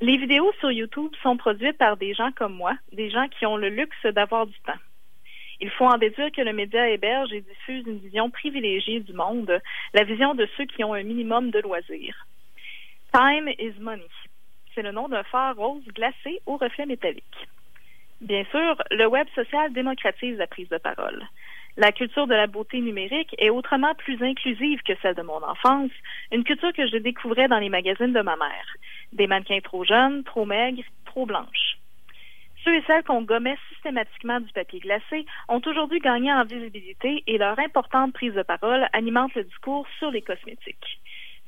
Les 0.00 0.16
vidéos 0.16 0.52
sur 0.58 0.72
YouTube 0.72 1.12
sont 1.22 1.36
produites 1.36 1.78
par 1.78 1.96
des 1.96 2.14
gens 2.14 2.32
comme 2.32 2.54
moi, 2.54 2.74
des 2.90 3.10
gens 3.10 3.28
qui 3.28 3.46
ont 3.46 3.56
le 3.56 3.68
luxe 3.68 4.06
d'avoir 4.06 4.48
du 4.48 4.58
temps. 4.66 4.80
Il 5.60 5.70
faut 5.70 5.86
en 5.86 5.98
déduire 5.98 6.32
que 6.32 6.42
le 6.42 6.52
média 6.52 6.88
héberge 6.88 7.32
et 7.32 7.42
diffuse 7.42 7.86
une 7.86 7.98
vision 7.98 8.28
privilégiée 8.28 8.98
du 8.98 9.12
monde, 9.12 9.60
la 9.92 10.02
vision 10.02 10.34
de 10.34 10.48
ceux 10.56 10.64
qui 10.64 10.82
ont 10.82 10.94
un 10.94 11.04
minimum 11.04 11.52
de 11.52 11.60
loisirs. 11.60 12.26
Time 13.12 13.48
is 13.60 13.74
money 13.78 14.02
c'est 14.74 14.82
le 14.82 14.92
nom 14.92 15.08
d'un 15.08 15.22
phare 15.24 15.56
rose 15.56 15.84
glacé 15.94 16.40
au 16.46 16.56
reflet 16.56 16.86
métallique. 16.86 17.48
Bien 18.20 18.44
sûr, 18.50 18.82
le 18.90 19.06
web 19.06 19.26
social 19.34 19.72
démocratise 19.72 20.38
la 20.38 20.46
prise 20.46 20.68
de 20.68 20.78
parole. 20.78 21.26
La 21.76 21.90
culture 21.90 22.28
de 22.28 22.34
la 22.34 22.46
beauté 22.46 22.80
numérique 22.80 23.34
est 23.38 23.50
autrement 23.50 23.94
plus 23.96 24.22
inclusive 24.22 24.80
que 24.82 24.92
celle 25.02 25.16
de 25.16 25.22
mon 25.22 25.42
enfance, 25.42 25.90
une 26.30 26.44
culture 26.44 26.72
que 26.72 26.86
je 26.86 26.96
découvrais 26.98 27.48
dans 27.48 27.58
les 27.58 27.68
magazines 27.68 28.12
de 28.12 28.22
ma 28.22 28.36
mère. 28.36 28.76
Des 29.12 29.26
mannequins 29.26 29.60
trop 29.60 29.84
jeunes, 29.84 30.22
trop 30.22 30.44
maigres, 30.44 30.84
trop 31.04 31.26
blanches. 31.26 31.78
Ceux 32.64 32.76
et 32.76 32.82
celles 32.86 33.02
qu'on 33.02 33.22
gommait 33.22 33.58
systématiquement 33.68 34.40
du 34.40 34.50
papier 34.52 34.80
glacé 34.80 35.26
ont 35.48 35.60
aujourd'hui 35.66 35.98
gagné 35.98 36.32
en 36.32 36.44
visibilité 36.44 37.22
et 37.26 37.36
leur 37.36 37.58
importante 37.58 38.14
prise 38.14 38.32
de 38.32 38.42
parole 38.42 38.86
alimente 38.92 39.34
le 39.34 39.44
discours 39.44 39.86
sur 39.98 40.10
les 40.10 40.22
cosmétiques. 40.22 41.00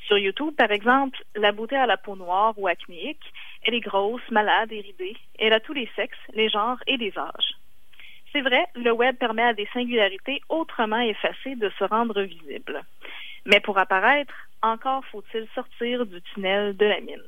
Sur 0.06 0.18
YouTube, 0.18 0.54
par 0.56 0.70
exemple, 0.70 1.18
la 1.34 1.52
beauté 1.52 1.76
à 1.76 1.86
la 1.86 1.96
peau 1.96 2.14
noire 2.14 2.54
ou 2.56 2.68
acnéique, 2.68 3.32
elle 3.62 3.74
est 3.74 3.80
grosse, 3.80 4.22
malade 4.30 4.70
et 4.70 4.80
ridée. 4.80 5.16
Elle 5.38 5.52
a 5.52 5.60
tous 5.60 5.72
les 5.72 5.90
sexes, 5.96 6.18
les 6.32 6.48
genres 6.48 6.78
et 6.86 6.96
les 6.96 7.16
âges. 7.18 7.56
C'est 8.32 8.40
vrai, 8.40 8.66
le 8.74 8.92
web 8.92 9.16
permet 9.16 9.42
à 9.42 9.54
des 9.54 9.68
singularités 9.72 10.40
autrement 10.48 11.00
effacées 11.00 11.56
de 11.56 11.70
se 11.78 11.84
rendre 11.84 12.22
visibles. 12.22 12.82
Mais 13.46 13.60
pour 13.60 13.78
apparaître, 13.78 14.34
encore 14.62 15.04
faut-il 15.06 15.48
sortir 15.54 16.06
du 16.06 16.20
tunnel 16.22 16.76
de 16.76 16.86
la 16.86 17.00
mine. 17.00 17.22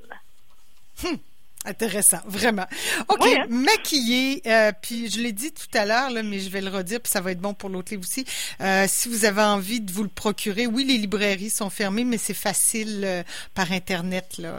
Hum. 1.04 1.18
Intéressant, 1.64 2.20
vraiment. 2.26 2.66
OK, 3.08 3.20
Ouais, 3.20 3.38
hein? 3.40 3.46
maquiller, 3.48 4.42
euh, 4.46 4.72
puis 4.80 5.10
je 5.10 5.20
l'ai 5.20 5.32
dit 5.32 5.50
tout 5.52 5.66
à 5.76 5.84
l'heure, 5.84 6.08
là, 6.10 6.22
mais 6.22 6.38
je 6.38 6.48
vais 6.50 6.60
le 6.60 6.70
redire, 6.70 7.00
puis 7.00 7.10
ça 7.10 7.20
va 7.20 7.32
être 7.32 7.40
bon 7.40 7.52
pour 7.52 7.68
l'autre 7.68 7.90
livre 7.92 8.02
aussi. 8.04 8.24
Euh, 8.60 8.86
si 8.88 9.08
vous 9.08 9.24
avez 9.24 9.42
envie 9.42 9.80
de 9.80 9.90
vous 9.92 10.04
le 10.04 10.08
procurer, 10.08 10.66
oui, 10.66 10.84
les 10.84 10.96
librairies 10.96 11.50
sont 11.50 11.68
fermées, 11.68 12.04
mais 12.04 12.16
c'est 12.18 12.32
facile 12.32 13.02
euh, 13.04 13.22
par 13.54 13.72
Internet. 13.72 14.38
Là. 14.38 14.54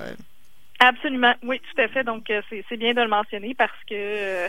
Absolument, 0.80 1.34
oui, 1.44 1.60
tout 1.60 1.82
à 1.82 1.88
fait. 1.90 2.04
Donc, 2.04 2.30
euh, 2.30 2.42
c'est 2.50 2.64
c'est 2.70 2.78
bien 2.78 2.94
de 2.94 3.02
le 3.02 3.08
mentionner 3.10 3.54
parce 3.54 3.72
que 3.90 3.94
euh, 3.96 4.48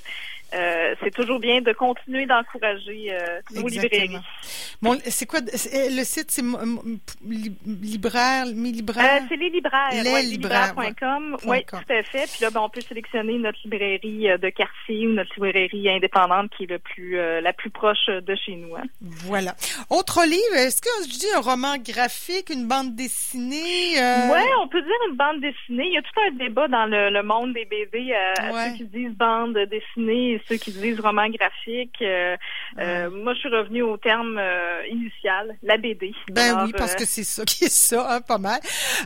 euh, 0.54 0.94
c'est 1.02 1.12
toujours 1.12 1.40
bien 1.40 1.60
de 1.60 1.72
continuer 1.72 2.26
d'encourager 2.26 3.08
euh, 3.12 3.40
nos 3.54 3.66
librairies. 3.68 4.16
Bon, 4.82 4.99
c'est 5.06 5.26
quoi, 5.26 5.40
c'est- 5.54 5.90
le 5.90 6.04
site, 6.04 6.30
c'est 6.30 6.42
libraire, 7.66 8.46
mes 8.54 8.72
libraires? 8.72 9.22
Euh, 9.22 9.26
c'est 9.28 9.37
les 9.37 9.50
libraires, 9.50 9.90
Les 10.04 10.10
ouais, 10.10 10.22
libraires, 10.22 10.75
leslibraires.com. 10.76 11.37
ouais. 11.44 11.58
Oui, 11.58 11.64
tout 11.66 11.92
à 11.92 12.02
fait. 12.02 12.26
Puis 12.30 12.42
là, 12.42 12.50
ben, 12.50 12.60
on 12.60 12.68
peut 12.68 12.80
sélectionner 12.80 13.38
notre 13.38 13.58
librairie 13.64 14.28
de 14.38 14.49
quartier 14.50 15.06
ou 15.06 15.12
notre 15.12 15.32
librairie 15.34 15.88
indépendante 15.90 16.50
qui 16.56 16.64
est 16.64 16.70
le 16.70 16.78
plus 16.78 17.16
la 17.16 17.52
plus 17.52 17.70
proche 17.70 18.06
de 18.06 18.34
chez 18.37 18.56
nous. 18.56 18.75
hein. 18.76 18.82
Voilà. 19.00 19.54
Autre 19.88 20.25
livre, 20.25 20.54
est-ce 20.56 20.80
que 20.80 20.88
je 21.04 21.18
dis 21.18 21.26
un 21.37 21.40
roman 21.40 21.76
graphique, 21.78 22.50
une 22.50 22.66
bande 22.66 22.94
dessinée? 22.94 23.94
Ouais, 23.96 24.46
on 24.62 24.68
peut 24.68 24.82
dire 24.82 24.90
une 25.10 25.16
bande 25.16 25.40
dessinée. 25.40 25.87
Il 25.87 25.92
y 25.94 25.99
a 25.99 26.02
tout 26.02 26.19
un 26.28 26.32
débat 26.36 26.68
dans 26.68 26.86
le, 26.86 27.10
le 27.10 27.22
monde 27.22 27.54
des 27.54 27.64
BD. 27.64 28.12
Euh, 28.12 28.52
Ouais. 28.52 28.70
Ceux 28.70 28.76
qui 28.78 28.84
disent 28.84 29.16
bande 29.16 29.56
dessinée 29.70 30.32
et 30.32 30.42
ceux 30.48 30.56
qui 30.56 30.72
disent 30.72 30.98
roman 31.00 31.28
graphique. 31.28 31.96
Euh, 32.02 32.36
euh, 32.78 33.10
moi, 33.10 33.34
je 33.34 33.40
suis 33.40 33.48
revenue 33.48 33.82
au 33.82 33.96
terme 33.96 34.38
euh, 34.38 34.82
initial, 34.88 35.56
la 35.62 35.76
BD. 35.76 36.12
Ben 36.30 36.54
Alors, 36.54 36.64
oui, 36.66 36.72
parce 36.76 36.94
euh, 36.94 36.96
que 36.96 37.04
c'est 37.04 37.22
ça 37.24 37.44
qui 37.44 37.64
est 37.64 37.72
ça, 37.72 38.14
hein, 38.14 38.20
pas 38.20 38.38
mal. 38.38 38.60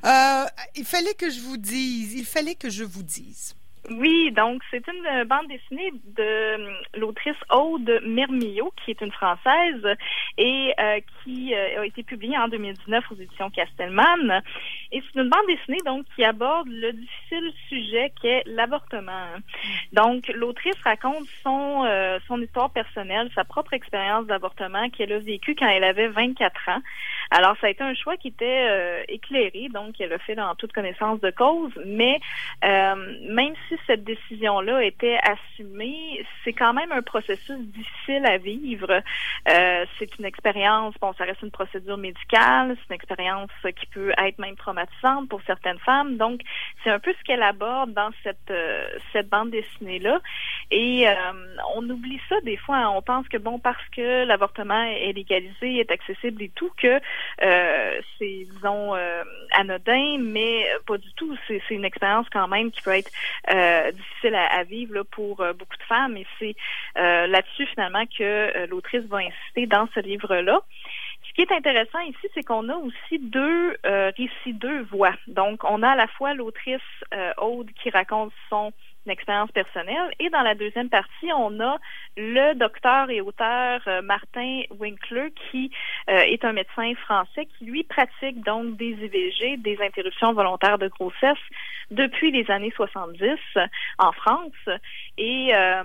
Euh, 0.05 0.45
il 0.77 0.85
fallait 0.85 1.15
que 1.15 1.29
je 1.31 1.41
vous 1.41 1.57
dise, 1.57 2.15
il 2.15 2.25
fallait 2.25 2.55
que 2.55 2.71
je 2.71 2.85
vous 2.85 3.03
dise. 3.03 3.55
Oui, 3.91 4.33
donc 4.33 4.63
c'est 4.71 4.83
une 4.89 5.07
euh, 5.07 5.25
bande 5.27 5.47
dessinée 5.49 5.93
de 6.17 6.23
euh, 6.23 6.73
l'autrice 6.95 7.37
Aude 7.51 8.01
Mermillot, 8.07 8.73
qui 8.83 8.93
est 8.93 9.01
une 9.03 9.13
Française 9.13 9.85
et 10.39 10.73
euh, 10.79 11.01
qui 11.23 11.55
euh, 11.55 11.83
a 11.83 11.87
été 11.87 12.03
publiée 12.03 12.37
en 12.39 12.49
2019 12.49 13.05
aux 13.11 13.15
éditions 13.15 13.51
Castelman. 13.51 14.43
Et 14.91 15.03
c'est 15.03 15.21
une 15.21 15.29
bande 15.29 15.47
dessinée 15.47 15.81
donc 15.85 16.07
qui 16.15 16.25
aborde 16.25 16.69
le 16.69 16.93
difficile 16.93 17.53
sujet 17.69 18.13
qu'est 18.23 18.43
l'avortement. 18.47 19.27
Donc 19.93 20.29
l'autrice 20.29 20.81
raconte 20.83 21.27
son 21.43 21.85
euh, 21.85 22.19
son 22.27 22.41
histoire 22.41 22.71
personnelle, 22.71 23.31
sa 23.35 23.45
propre 23.45 23.75
expérience 23.75 24.27
d'avortement 24.27 24.89
qu'elle 24.91 25.13
a 25.13 25.19
vécue 25.19 25.55
quand 25.55 25.69
elle 25.69 25.85
avait 25.85 26.09
24 26.09 26.69
ans. 26.71 26.81
Alors 27.31 27.57
ça 27.61 27.67
a 27.67 27.71
été 27.71 27.83
un 27.83 27.95
choix 27.95 28.17
qui 28.17 28.29
était 28.29 28.67
euh, 28.71 29.03
éclairé, 29.09 29.69
donc 29.73 30.01
elle 30.01 30.13
a 30.13 30.19
fait 30.19 30.35
dans 30.35 30.55
toute 30.55 30.73
connaissance 30.73 31.21
de 31.21 31.31
cause, 31.31 31.73
mais 31.85 32.19
même 32.63 33.55
si 33.69 33.74
cette 33.87 34.05
décision-là 34.05 34.85
était 34.85 35.19
assumée, 35.23 36.14
c'est 36.45 36.53
quand 36.53 36.73
même 36.73 36.93
un 36.93 37.03
processus 37.03 37.59
difficile 37.59 38.25
à 38.27 38.39
vivre. 38.39 39.03
Euh, 39.49 39.85
c'est 39.99 40.19
une 40.19 40.25
expérience, 40.25 40.95
bon, 41.01 41.13
ça 41.15 41.25
reste 41.25 41.43
une 41.43 41.51
procédure 41.51 41.97
médicale, 41.97 42.77
c'est 42.77 42.91
une 42.91 42.97
expérience 42.97 43.51
qui 43.77 43.87
peut 43.87 44.13
être 44.19 44.39
même 44.39 44.57
traumatisante 44.57 45.29
pour 45.29 45.41
certaines 45.47 45.79
femmes. 45.79 46.17
Donc, 46.17 46.41
c'est 46.83 46.91
un 46.91 46.99
peu 46.99 47.13
ce 47.19 47.25
qu'elle 47.25 47.43
aborde 47.43 47.93
dans 47.93 48.11
cette 48.23 48.51
euh, 48.51 48.87
cette 49.13 49.29
bande 49.29 49.51
dessinée-là. 49.51 50.21
Et 50.71 51.09
euh, 51.09 51.13
on 51.75 51.89
oublie 51.89 52.21
ça 52.29 52.41
des 52.43 52.57
fois. 52.57 52.77
hein. 52.77 52.93
On 52.95 53.03
pense 53.03 53.29
que 53.29 53.37
bon, 53.37 53.59
parce 53.59 53.85
que 53.95 54.25
l'avortement 54.25 54.83
est 54.83 55.13
légalisé, 55.13 55.79
est 55.79 55.91
accessible 55.91 56.43
et 56.43 56.51
tout, 56.55 56.71
que 56.77 57.01
euh, 57.43 58.01
c'est 58.19 58.47
disons 58.51 58.95
euh, 58.95 59.23
anodin, 59.53 60.19
mais 60.21 60.67
pas 60.87 60.99
du 60.99 61.13
tout. 61.15 61.37
C'est 61.47 61.63
une 61.71 61.85
expérience 61.85 62.27
quand 62.31 62.49
même 62.49 62.71
qui 62.71 62.83
peut 62.83 62.93
être 62.97 63.11
euh, 63.51 63.91
difficile 63.93 64.35
à, 64.35 64.63
vivre 64.65 64.95
là, 64.95 65.05
pour 65.05 65.37
beaucoup 65.37 65.77
de 65.77 65.83
femmes. 65.89 66.17
C'est 66.39 66.55
euh, 66.99 67.27
là-dessus 67.27 67.67
finalement 67.67 68.05
que 68.07 68.23
euh, 68.23 68.67
l'autrice 68.67 69.05
va 69.05 69.19
insister 69.19 69.67
dans 69.67 69.89
ce 69.95 70.01
livre-là. 70.01 70.61
Ce 71.29 71.33
qui 71.35 71.43
est 71.43 71.53
intéressant 71.53 72.01
ici, 72.01 72.29
c'est 72.35 72.43
qu'on 72.43 72.69
a 72.69 72.77
aussi 72.77 73.19
deux 73.19 73.77
euh, 73.87 74.13
récits, 74.17 74.53
deux 74.53 74.83
voix. 74.83 75.15
Donc, 75.27 75.65
on 75.65 75.83
a 75.83 75.91
à 75.91 75.97
la 75.97 76.07
fois 76.07 76.35
l'autrice 76.35 76.81
Aude 77.39 77.71
qui 77.83 77.91
raconte 77.91 78.33
son 78.51 78.73
expérience 79.11 79.51
personnelle 79.53 80.11
et 80.19 80.31
dans 80.31 80.43
la 80.43 80.55
deuxième 80.55 80.89
partie, 80.89 81.33
on 81.37 81.61
a 81.61 81.79
le 82.17 82.55
docteur 82.55 83.11
et 83.11 83.21
auteur 83.21 83.81
euh, 83.87 84.03
Martin 84.03 84.63
Winkler 84.79 85.33
qui 85.51 85.71
euh, 86.09 86.19
est 86.19 86.45
un 86.45 86.53
médecin 86.53 86.95
français 86.95 87.47
qui 87.59 87.67
lui 87.67 87.85
pratique 87.85 88.43
donc 88.45 88.77
des 88.77 88.93
IVG, 88.93 89.59
des 89.59 89.79
interruptions 89.83 90.33
volontaires 90.33 90.79
de 90.79 90.89
grossesse 90.89 91.39
depuis 91.91 92.31
les 92.31 92.51
années 92.51 92.73
70 92.75 93.39
en 93.99 94.13
France 94.13 94.53
et 95.19 95.55
euh, 95.55 95.85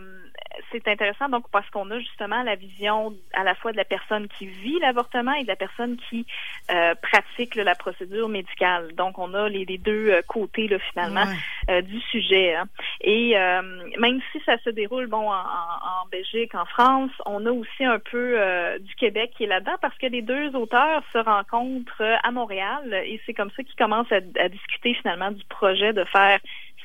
c'est 0.72 0.88
intéressant 0.88 1.29
donc 1.29 1.46
parce 1.51 1.69
qu'on 1.69 1.89
a 1.91 2.00
justement 2.00 2.43
la 2.43 2.55
vision 2.55 3.13
à 3.34 3.43
la 3.43 3.55
fois 3.55 3.72
de 3.72 3.77
la 3.77 3.86
personne 3.86 4.27
qui 4.27 4.46
vit 4.48 4.77
l'avortement 4.79 5.34
et 5.34 5.43
de 5.43 5.48
la 5.48 5.55
personne 5.55 5.98
qui 6.10 6.25
euh, 6.72 6.93
pratique 6.96 7.55
là, 7.55 7.63
la 7.63 7.75
procédure 7.75 8.29
médicale. 8.29 8.93
Donc 8.96 9.17
on 9.19 9.34
a 9.34 9.48
les, 9.50 9.65
les 9.65 9.77
deux 9.77 10.10
euh, 10.12 10.22
côtés 10.27 10.67
là, 10.67 10.77
finalement 10.91 11.25
Ouais. 11.25 11.36
euh, 11.77 11.81
du 11.81 12.00
sujet. 12.12 12.55
hein. 12.55 12.65
Et 13.01 13.38
euh, 13.38 13.62
même 14.00 14.19
si 14.31 14.39
ça 14.46 14.58
se 14.60 14.69
déroule 14.69 15.08
bon 15.08 15.29
en, 15.31 16.05
Belgique, 16.12 16.55
en 16.55 16.65
France, 16.65 17.12
on 17.25 17.46
a 17.46 17.51
aussi 17.51 17.86
un 17.86 18.00
peu 18.00 18.36
euh, 18.39 18.79
du 18.79 18.96
Québec 18.96 19.31
qui 19.38 19.43
est 19.43 19.48
là-dedans 19.48 19.75
parce 19.81 19.98
que 19.98 20.08
les 20.08 20.22
deux 20.22 20.55
auteurs 20.55 21.03
se 21.13 21.17
rencontrent 21.17 22.17
à 22.24 22.31
Montréal 22.31 22.93
et 23.05 23.19
c'est 23.25 23.34
comme 23.34 23.51
ça 23.55 23.63
qu'ils 23.63 23.75
commencent 23.75 24.12
à, 24.12 24.19
à 24.39 24.50
discuter 24.50 24.93
finalement 24.96 25.31
du 25.31 25.43
projet 25.46 25.93
de 25.93 26.03
faire 26.05 26.39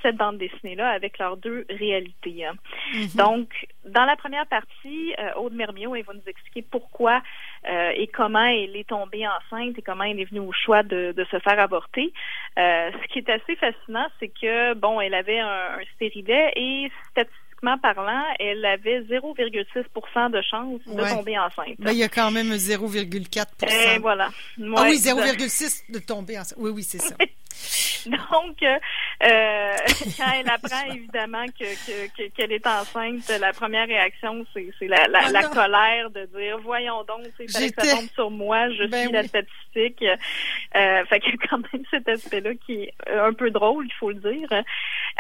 cette 0.04 0.16
bande 0.16 0.38
dessinée-là 0.38 0.90
avec 0.90 1.18
leurs 1.18 1.36
deux 1.36 1.64
réalités. 1.68 2.44
hein. 2.44 2.54
Mhm. 2.92 3.08
Donc, 3.16 3.48
dans 3.84 4.04
la 4.04 4.16
première 4.16 4.46
partie, 4.46 5.14
euh, 5.18 5.32
Aude 5.40 5.54
Mermiot, 5.54 5.94
elle 5.96 6.04
va 6.04 6.12
nous 6.12 6.28
expliquer 6.28 6.62
pourquoi 6.62 7.22
euh, 7.68 7.90
et 7.96 8.06
comment 8.06 8.44
elle 8.44 8.76
est 8.76 8.88
tombée 8.88 9.26
enceinte 9.26 9.78
et 9.78 9.82
comment 9.82 10.04
elle 10.04 10.20
est 10.20 10.30
venue 10.30 10.40
au 10.40 10.52
choix 10.52 10.82
de, 10.82 11.12
de 11.16 11.24
se 11.24 11.38
faire 11.40 11.58
avorter. 11.58 12.12
Euh, 12.58 12.90
ce 13.02 13.08
qui 13.08 13.18
est 13.20 13.30
assez 13.30 13.56
fascinant, 13.56 14.06
c'est 14.20 14.28
que, 14.28 14.74
bon, 14.74 15.00
elle 15.00 15.14
avait 15.14 15.40
un, 15.40 15.78
un 15.80 15.84
stérilet 15.94 16.52
et 16.54 16.90
statistiquement 17.10 17.43
parlant, 17.78 18.22
elle 18.38 18.64
avait 18.64 19.00
0,6% 19.02 20.30
de 20.30 20.42
chance 20.42 20.80
de 20.86 21.00
Ouais. 21.02 21.08
tomber 21.10 21.38
enceinte. 21.38 21.76
Ben, 21.78 21.92
il 21.92 21.98
y 21.98 22.02
a 22.04 22.08
quand 22.08 22.30
même 22.30 22.52
0,4 22.52 23.46
et 23.96 23.98
voilà. 23.98 24.28
Ah 24.76 24.82
oui, 24.88 24.96
0,6 24.98 25.84
de 25.92 25.98
tomber 25.98 26.38
enceinte. 26.38 26.58
Oui, 26.58 26.70
oui, 26.70 26.82
c'est 26.82 26.98
ça. 27.00 27.14
Donc, 28.06 28.62
euh, 28.62 28.76
euh, 29.22 29.76
quand 30.18 30.30
elle 30.38 30.48
apprend 30.50 30.92
évidemment 30.94 31.46
que 31.46 31.64
que- 31.64 32.08
que- 32.16 32.28
qu'elle 32.34 32.52
est 32.52 32.66
enceinte, 32.66 33.26
la 33.40 33.52
première 33.52 33.86
réaction, 33.86 34.44
c'est 34.52 34.66
la, 34.88 35.06
la, 35.08 35.20
Ah 35.26 35.30
la 35.30 35.42
colère 35.44 36.10
de 36.10 36.26
dire 36.36 36.58
voyons 36.62 37.02
donc, 37.04 37.20
sais, 37.38 37.46
fallait 37.48 37.70
que 37.70 37.86
ça 37.86 37.96
tombe 37.96 38.08
sur 38.12 38.30
moi, 38.30 38.68
je 38.70 38.84
Ben 38.86 39.04
suis 39.04 39.12
la 39.12 39.20
oui. 39.22 39.28
statistique. 39.28 40.04
Euh, 40.76 41.04
fait 41.06 41.20
qu'il 41.20 41.30
y 41.30 41.34
a 41.34 41.46
quand 41.48 41.58
même 41.72 41.84
cet 41.90 42.08
aspect-là 42.08 42.50
qui 42.66 42.82
est 42.82 42.94
un 43.10 43.32
peu 43.32 43.50
drôle, 43.50 43.86
il 43.86 43.92
faut 43.94 44.10
le 44.10 44.16
dire. 44.16 44.48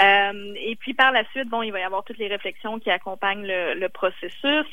Euh, 0.00 0.54
et 0.56 0.76
puis 0.76 0.92
par 0.92 1.12
la 1.12 1.24
suite, 1.30 1.48
bon, 1.48 1.62
il 1.62 1.72
va 1.72 1.80
y 1.80 1.82
avoir 1.84 2.04
toutes 2.04 2.18
les 2.18 2.28
réflexions 2.34 2.78
qui 2.78 2.90
accompagnent 2.90 3.46
le, 3.46 3.74
le 3.74 3.88
processus. 3.88 4.66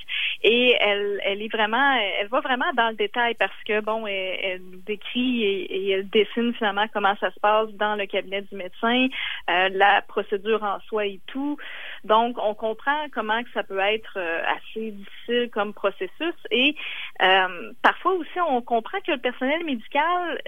Et 0.43 0.75
elle, 0.79 1.19
elle 1.23 1.41
est 1.41 1.53
vraiment, 1.53 1.97
elle 2.19 2.27
va 2.27 2.39
vraiment 2.39 2.71
dans 2.75 2.89
le 2.89 2.95
détail 2.95 3.35
parce 3.35 3.63
que 3.65 3.79
bon, 3.81 4.07
elle, 4.07 4.39
elle 4.43 4.61
nous 4.61 4.81
décrit 4.85 5.43
et, 5.43 5.63
et 5.75 5.91
elle 5.91 6.09
dessine 6.09 6.53
finalement 6.55 6.85
comment 6.93 7.15
ça 7.19 7.31
se 7.31 7.39
passe 7.39 7.69
dans 7.73 7.95
le 7.95 8.05
cabinet 8.05 8.41
du 8.41 8.55
médecin, 8.55 9.07
euh, 9.49 9.69
la 9.73 10.01
procédure 10.01 10.63
en 10.63 10.79
soi 10.81 11.05
et 11.05 11.19
tout. 11.27 11.57
Donc, 12.03 12.37
on 12.41 12.53
comprend 12.55 13.05
comment 13.13 13.43
que 13.43 13.51
ça 13.53 13.63
peut 13.63 13.79
être 13.79 14.17
euh, 14.17 14.41
assez 14.55 14.91
difficile 14.91 15.49
comme 15.51 15.73
processus 15.73 16.35
et 16.49 16.75
euh, 17.21 17.71
parfois 17.81 18.13
aussi 18.13 18.39
on 18.47 18.61
comprend 18.61 18.99
que 19.05 19.11
le 19.11 19.17
personnel 19.17 19.63
médical 19.65 20.41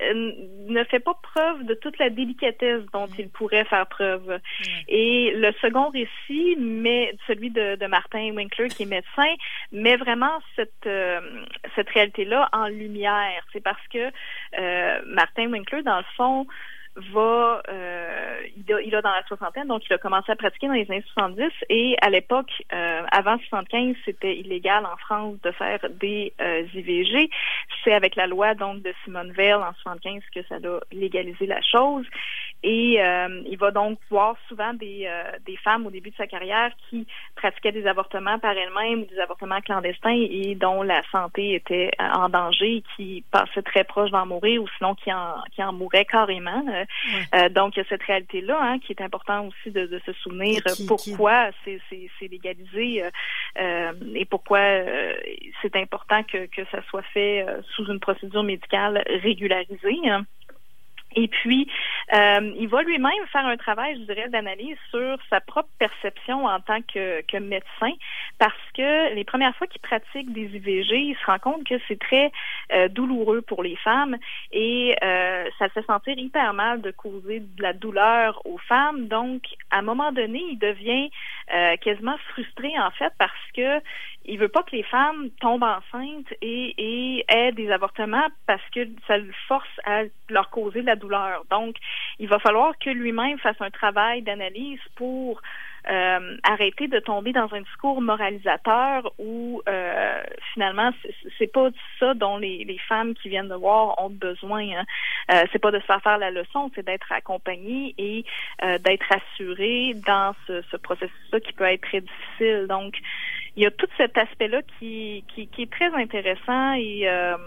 ne 0.68 0.84
fait 0.86 1.00
pas 1.00 1.14
preuve 1.22 1.64
de 1.66 1.74
toute 1.76 1.98
la 2.00 2.10
délicatesse 2.10 2.84
dont 2.92 3.08
il 3.18 3.30
pourrait 3.30 3.66
faire 3.66 3.88
preuve. 3.88 4.40
Et 4.88 5.32
le 5.36 5.52
second 5.62 5.90
récit, 5.90 6.56
celui 7.28 7.50
de, 7.50 7.88
Martin 7.88 8.34
Winkler 8.34 8.70
qui 8.70 8.84
est 8.84 8.88
médecin, 8.88 9.34
met 9.72 9.98
vraiment 9.98 10.40
cette 10.56 10.72
euh, 10.86 11.20
cette 11.76 11.90
réalité-là 11.90 12.50
en 12.54 12.68
lumière. 12.68 13.44
C'est 13.52 13.64
parce 13.64 13.86
que 13.92 14.12
euh, 14.60 15.00
Martin 15.08 15.52
Winkler, 15.52 15.84
dans 15.84 15.98
le 15.98 16.06
fond, 16.16 16.48
va 16.96 17.64
euh, 17.70 18.42
il, 18.56 18.72
a, 18.72 18.82
il 18.82 18.96
a 18.96 19.02
dans 19.02 19.12
la 19.12 19.24
soixantaine, 19.24 19.68
donc 19.68 19.82
il 19.90 19.94
a 19.94 19.98
commencé 19.98 20.32
à 20.32 20.36
pratiquer 20.36 20.68
dans 20.68 20.74
les 20.74 20.90
années 20.92 21.04
70 21.14 21.50
et 21.70 21.96
à 22.02 22.10
l'époque, 22.12 22.52
avant 23.12 23.40
75, 23.50 23.96
c'était 24.06 24.38
illégal 24.38 24.86
en 24.86 24.96
France 24.98 25.42
de 25.42 25.52
faire 25.52 25.80
des 25.90 26.34
IVG. 26.40 27.32
C'est 27.84 27.94
avec 27.94 28.16
la 28.16 28.28
loi 28.28 28.54
donc 28.54 28.84
de 28.84 28.94
Simone 29.04 29.32
Veil 29.32 29.56
en 29.56 29.74
75 29.82 30.22
que 30.36 30.44
ça 30.44 30.56
a 30.56 30.80
légalisé 30.92 31.48
la 31.48 31.62
chose. 31.62 32.06
Et 32.64 33.02
euh, 33.02 33.42
il 33.46 33.58
va 33.58 33.72
donc 33.72 34.00
voir 34.10 34.38
souvent 34.48 34.74
des, 34.74 35.06
euh, 35.06 35.38
des 35.46 35.58
femmes 35.58 35.86
au 35.86 35.92
début 35.92 36.12
de 36.12 36.16
sa 36.16 36.28
carrière 36.28 36.72
qui 36.90 37.06
pratiquaient 37.36 37.74
des 37.74 37.86
avortements 37.86 38.40
par 38.40 38.52
elles-mêmes 38.52 39.02
ou 39.02 39.06
des 39.06 39.20
avortements 39.20 39.60
clandestins 39.60 40.16
et 40.16 40.56
dont 40.56 40.82
la 40.82 41.02
santé 41.12 41.56
était 41.56 41.92
en 42.00 42.30
danger, 42.30 42.82
qui 42.96 43.26
passaient 43.32 43.64
très 43.64 43.84
proche 43.84 44.12
d'en 44.12 44.26
mourir 44.26 44.64
ou 44.64 44.68
sinon 44.78 44.96
qui 44.96 45.12
en, 45.12 45.36
qui 45.52 45.62
en 45.62 45.74
mouraient 45.74 46.06
carrément. 46.06 46.64
Euh, 47.36 47.50
donc, 47.50 47.76
il 47.76 47.80
y 47.80 47.82
a 47.82 47.90
cette 47.90 48.04
réalité-là 48.04 48.58
hein, 48.62 48.80
qui 48.80 48.94
est 48.94 49.02
important 49.02 49.48
aussi 49.48 49.72
de, 49.72 49.86
de 49.86 50.00
se 50.06 50.14
souvenir 50.14 50.62
pourquoi 50.88 51.50
c'est 51.66 51.82
légalisé 52.22 53.04
et 53.58 54.26
pourquoi 54.26 54.60
c'est 55.62 55.76
important 55.76 56.24
que, 56.24 56.46
que 56.46 56.64
ça 56.72 56.82
soit 56.90 57.04
fait 57.14 57.46
sous 57.76 57.86
une 57.92 58.00
procédure 58.00 58.44
médicale 58.44 59.04
régularisée. 59.22 60.00
Hein. 60.06 60.26
Et 61.16 61.28
puis, 61.28 61.70
euh, 62.14 62.54
il 62.58 62.68
va 62.68 62.82
lui-même 62.84 63.12
faire 63.32 63.46
un 63.46 63.58
travail, 63.58 63.96
je 64.00 64.14
dirais, 64.14 64.30
d'analyse 64.30 64.78
sur 64.90 65.18
sa 65.30 65.40
propre 65.42 65.70
perception 65.80 66.46
en 66.46 66.60
tant 66.60 66.82
que, 66.82 67.22
que 67.22 67.38
médecin, 67.38 67.92
parce 68.40 68.54
que 68.76 69.14
les 69.14 69.24
premières 69.24 69.56
fois 69.56 69.68
qu'il 69.68 69.82
pratique 69.82 70.32
des 70.34 70.56
IVG, 70.56 70.96
il 70.98 71.16
se 71.16 71.26
rend 71.26 71.40
compte 71.40 71.64
que 71.66 71.76
c'est 71.88 72.00
très 72.00 72.32
euh, 72.74 72.88
douloureux 72.88 73.42
pour 73.42 73.64
les 73.64 73.76
femmes 73.78 74.18
et 74.52 74.96
euh, 75.04 75.50
ça 75.60 75.70
fait 75.70 75.86
sentir 75.86 76.18
hyper 76.18 76.54
mal 76.54 76.82
de 76.82 76.92
causer 76.92 77.40
de 77.40 77.62
la 77.62 77.74
douleur 77.74 78.42
aux 78.46 78.58
femmes. 78.58 79.08
Donc, 79.08 79.44
à 79.72 79.80
un 79.80 79.82
moment 79.82 80.12
donné, 80.12 80.42
il 80.52 80.58
devient 80.58 81.10
quasiment 81.82 82.18
frustré 82.30 82.72
en 82.80 82.92
fait 82.92 83.14
parce 83.18 83.32
que 83.56 83.82
il 84.26 84.40
veut 84.40 84.48
pas 84.48 84.64
que 84.64 84.76
les 84.76 84.84
femmes 84.84 85.30
tombent 85.42 85.64
enceintes 85.64 86.34
et, 86.42 86.74
et 86.78 87.26
aient 87.28 87.52
des 87.52 87.70
avortements 87.72 88.28
parce 88.48 88.64
que 88.74 88.88
ça 89.08 89.18
le 89.18 89.34
force 89.48 89.68
à 89.86 90.04
leur 90.30 90.50
causer 90.50 90.82
de 90.82 90.86
la 90.86 90.96
douleur. 90.96 91.44
Donc, 91.50 91.76
il 92.20 92.28
va 92.30 92.40
falloir 92.40 92.78
que 92.80 92.90
lui-même 92.90 93.38
fasse 93.40 93.60
un 93.60 93.70
travail 93.70 94.22
d'analyse 94.22 94.80
pour 94.96 95.42
euh, 95.90 96.38
arrêter 96.44 96.88
de 96.88 97.00
tomber 97.00 97.34
dans 97.34 97.54
un 97.54 97.62
discours 97.62 98.02
moralisateur 98.02 99.12
où 99.20 99.62
euh, 99.68 100.24
finalement 100.54 100.92
c'est 101.38 101.52
pas 101.52 101.70
ça 102.00 102.14
dont 102.14 102.38
les, 102.38 102.64
les, 102.64 102.78
femmes 102.78 103.14
qui 103.16 103.30
viennent 103.30 103.50
de 103.50 103.56
voir 103.56 104.02
ont 104.02 104.10
besoin. 104.10 104.62
Hein. 104.62 104.86
Euh, 105.32 105.44
c'est 105.52 105.60
pas 105.60 105.72
de 105.72 105.80
se 105.80 105.86
faire 105.86 106.02
faire 106.02 106.18
la 106.18 106.32
leçon, 106.32 106.72
c'est 106.76 106.86
d'être 106.86 107.12
accompagné 107.12 107.94
et 107.98 108.26
euh, 108.64 108.78
d'être 108.78 109.08
assuré 109.12 109.94
dans 110.06 110.34
ce, 110.48 110.62
ce 110.72 110.78
processus-là 110.78 111.40
qui 111.40 111.54
peut 111.54 111.66
être 111.66 111.82
très 111.82 112.02
difficile. 112.02 112.68
Donc 112.70 112.96
il 113.56 113.64
y 113.64 113.66
a 113.66 113.72
tout 113.72 113.88
cet 113.98 114.18
aspect-là 114.18 114.62
qui, 114.80 115.24
qui, 115.34 115.48
qui, 115.48 115.64
est 115.64 115.72
très 115.72 115.94
intéressant 115.94 116.74
et 116.74 117.08
euh, 117.08 117.38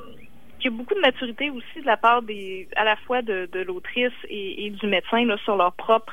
qui 0.61 0.69
a 0.69 0.71
beaucoup 0.71 0.95
de 0.95 1.01
maturité 1.01 1.51
aussi 1.51 1.81
de 1.81 1.87
la 1.87 1.97
part 1.97 2.23
des 2.23 2.69
à 2.77 2.85
la 2.85 2.97
fois 2.97 3.23
de, 3.23 3.49
de 3.51 3.61
l'autrice 3.61 4.13
et, 4.29 4.67
et, 4.67 4.71
du 4.71 4.87
médecin 4.87 5.25
là, 5.25 5.37
sur 5.39 5.57
leur 5.57 5.73
propre 5.73 6.13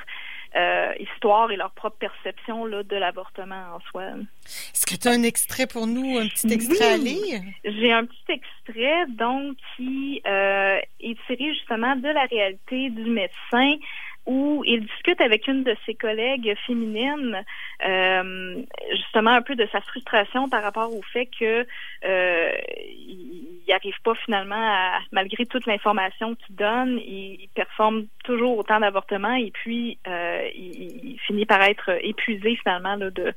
euh, 0.56 0.94
histoire 1.00 1.52
et 1.52 1.56
leur 1.56 1.72
propre 1.72 1.98
perception 1.98 2.66
là, 2.66 2.84
de 2.84 2.96
l'avortement 2.96 3.76
en 3.76 3.80
soi. 3.92 4.04
Est-ce 4.46 4.86
que 4.86 4.96
tu 4.96 5.08
as 5.08 5.12
un 5.12 5.24
extrait 5.24 5.66
pour 5.66 5.88
nous, 5.88 6.20
un 6.20 6.28
petit 6.28 6.54
extrait 6.54 6.94
à 6.94 6.98
lire? 6.98 7.42
J'ai 7.66 7.92
un 7.92 8.06
petit 8.06 8.24
extrait 8.30 9.06
donc 9.10 9.58
qui 9.76 10.22
euh, 10.28 10.78
est 11.00 11.18
tiré 11.26 11.54
justement 11.54 11.96
de 11.96 12.08
la 12.08 12.26
réalité 12.26 12.90
du 12.92 13.06
médecin 13.06 13.78
où 14.26 14.64
il 14.66 14.86
discute 14.86 15.20
avec 15.20 15.48
une 15.48 15.64
de 15.64 15.76
ses 15.86 15.96
collègues 15.96 16.56
féminines 16.66 17.44
euh, 17.86 18.64
justement 18.92 19.32
un 19.32 19.42
peu 19.42 19.56
de 19.56 19.68
sa 19.72 19.82
frustration 19.82 20.48
par 20.48 20.64
rapport 20.64 20.96
au 20.96 21.02
fait 21.02 21.26
que 21.26 21.66
euh, 22.06 22.52
il 22.78 23.72
arrive 23.72 24.00
pas 24.04 24.16
finalement 24.16 24.56
à 24.56 25.00
malgré 25.12 25.46
toute 25.46 25.66
l'information 25.66 26.36
qu'il 26.36 26.56
donne, 26.56 27.00
il, 27.00 27.50
performe 27.54 28.06
toujours 28.24 28.58
autant 28.58 28.80
d'avortements 28.80 29.36
et 29.36 29.52
puis 29.52 30.00
euh, 30.08 30.50
il, 30.56 31.20
finit 31.28 31.46
par 31.46 31.62
être 31.62 31.90
épuisé 32.04 32.56
finalement 32.56 32.98
de 32.98 33.34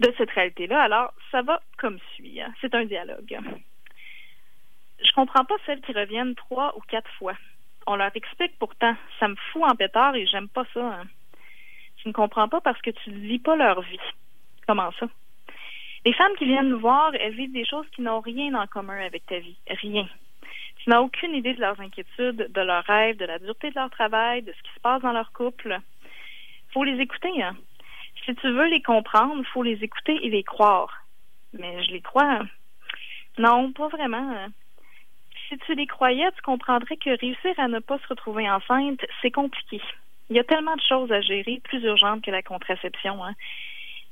de 0.00 0.14
cette 0.18 0.30
réalité-là. 0.30 0.82
Alors 0.82 1.12
ça 1.30 1.42
va 1.42 1.60
comme 1.78 1.98
suit. 2.14 2.40
Hein. 2.40 2.52
C'est 2.60 2.74
un 2.74 2.84
dialogue. 2.84 3.38
Je 5.02 5.12
comprends 5.12 5.44
pas 5.44 5.56
celles 5.66 5.80
qui 5.80 5.92
reviennent 5.92 6.34
trois 6.34 6.74
ou 6.76 6.80
quatre 6.88 7.10
fois 7.18 7.34
on 7.86 7.96
leur 7.96 8.10
explique 8.14 8.58
pourtant. 8.58 8.94
Ça 9.18 9.28
me 9.28 9.36
fout 9.52 9.62
en 9.64 9.74
pétard 9.74 10.14
et 10.14 10.26
j'aime 10.26 10.48
pas 10.48 10.64
ça. 10.74 10.80
Hein. 10.80 11.04
Tu 11.98 12.08
ne 12.08 12.12
comprends 12.12 12.48
pas 12.48 12.60
parce 12.60 12.80
que 12.82 12.90
tu 12.90 13.10
ne 13.10 13.18
vis 13.18 13.38
pas 13.38 13.56
leur 13.56 13.80
vie. 13.80 14.00
Comment 14.66 14.90
ça? 14.98 15.06
Les 16.04 16.12
femmes 16.12 16.34
qui 16.38 16.44
viennent 16.44 16.68
nous 16.68 16.78
voir, 16.78 17.12
elles 17.14 17.34
vivent 17.34 17.52
des 17.52 17.64
choses 17.64 17.86
qui 17.94 18.02
n'ont 18.02 18.20
rien 18.20 18.54
en 18.54 18.66
commun 18.66 19.04
avec 19.04 19.26
ta 19.26 19.38
vie. 19.38 19.56
Rien. 19.68 20.08
Tu 20.78 20.90
n'as 20.90 21.00
aucune 21.00 21.34
idée 21.34 21.54
de 21.54 21.60
leurs 21.60 21.80
inquiétudes, 21.80 22.52
de 22.52 22.60
leurs 22.60 22.84
rêves, 22.84 23.16
de 23.16 23.24
la 23.24 23.38
dureté 23.38 23.70
de 23.70 23.74
leur 23.74 23.90
travail, 23.90 24.42
de 24.42 24.52
ce 24.52 24.62
qui 24.62 24.74
se 24.74 24.80
passe 24.80 25.02
dans 25.02 25.12
leur 25.12 25.32
couple. 25.32 25.80
Faut 26.72 26.84
les 26.84 27.00
écouter, 27.00 27.42
hein. 27.42 27.56
Si 28.24 28.34
tu 28.36 28.50
veux 28.50 28.68
les 28.68 28.82
comprendre, 28.82 29.44
faut 29.52 29.62
les 29.62 29.82
écouter 29.82 30.18
et 30.24 30.30
les 30.30 30.42
croire. 30.42 31.04
Mais 31.52 31.82
je 31.84 31.90
les 31.90 32.00
crois. 32.00 32.40
Hein. 32.40 32.48
Non, 33.38 33.72
pas 33.72 33.88
vraiment. 33.88 34.48
Si 35.48 35.58
tu 35.58 35.74
les 35.74 35.86
croyais, 35.86 36.30
tu 36.32 36.42
comprendrais 36.42 36.96
que 36.96 37.18
réussir 37.18 37.54
à 37.58 37.68
ne 37.68 37.78
pas 37.78 37.98
se 37.98 38.06
retrouver 38.08 38.48
enceinte, 38.50 39.00
c'est 39.22 39.30
compliqué. 39.30 39.80
Il 40.28 40.36
y 40.36 40.40
a 40.40 40.44
tellement 40.44 40.74
de 40.74 40.82
choses 40.88 41.12
à 41.12 41.20
gérer, 41.20 41.60
plus 41.62 41.82
urgentes 41.82 42.24
que 42.24 42.30
la 42.30 42.42
contraception. 42.42 43.24
Hein. 43.24 43.34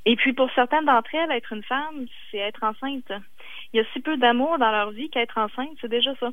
Et 0.05 0.15
puis 0.15 0.33
pour 0.33 0.49
certaines 0.53 0.85
d'entre 0.85 1.13
elles, 1.13 1.31
être 1.31 1.51
une 1.51 1.63
femme, 1.63 2.05
c'est 2.29 2.37
être 2.37 2.63
enceinte. 2.63 3.11
Il 3.73 3.77
y 3.77 3.79
a 3.79 3.85
si 3.91 3.99
peu 3.99 4.17
d'amour 4.17 4.57
dans 4.57 4.71
leur 4.71 4.91
vie 4.91 5.09
qu'être 5.09 5.37
enceinte, 5.37 5.77
c'est 5.81 5.89
déjà 5.89 6.15
ça. 6.15 6.31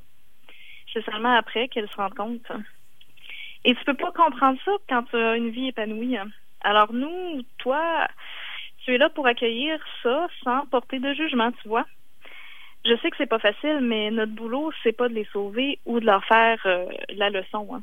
C'est 0.93 1.05
seulement 1.05 1.35
après 1.35 1.69
qu'elles 1.69 1.89
se 1.89 1.97
rendent 1.97 2.15
compte. 2.15 2.53
Et 3.65 3.75
tu 3.75 3.85
peux 3.85 3.95
pas 3.95 4.13
comprendre 4.13 4.59
ça 4.65 4.73
quand 4.89 5.05
tu 5.05 5.17
as 5.17 5.37
une 5.37 5.51
vie 5.51 5.69
épanouie. 5.69 6.17
Hein. 6.17 6.29
Alors 6.61 6.93
nous, 6.93 7.43
toi, 7.59 8.07
tu 8.85 8.95
es 8.95 8.99
là 8.99 9.09
pour 9.09 9.27
accueillir 9.27 9.81
ça 10.03 10.29
sans 10.45 10.67
porter 10.67 10.99
de 10.99 11.15
jugement, 11.15 11.51
tu 11.63 11.69
vois. 11.69 11.87
Je 12.85 12.97
sais 13.01 13.11
que 13.11 13.17
c'est 13.17 13.27
pas 13.27 13.39
facile, 13.39 13.79
mais 13.81 14.11
notre 14.11 14.33
boulot, 14.33 14.73
c'est 14.83 14.93
pas 14.93 15.09
de 15.09 15.15
les 15.15 15.27
sauver 15.33 15.79
ou 15.87 16.01
de 16.01 16.07
leur 16.07 16.25
faire 16.25 16.59
euh, 16.67 16.87
la 17.11 17.31
leçon. 17.31 17.69
Hein. 17.73 17.83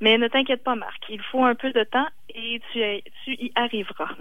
Mais 0.00 0.18
ne 0.18 0.28
t'inquiète 0.28 0.62
pas, 0.62 0.74
Marc. 0.74 1.02
Il 1.08 1.22
faut 1.22 1.44
un 1.44 1.54
peu 1.54 1.72
de 1.72 1.84
temps 1.84 2.06
et 2.34 2.60
tu, 2.72 2.80
tu 3.24 3.32
y 3.32 3.52
arriveras. 3.54 4.14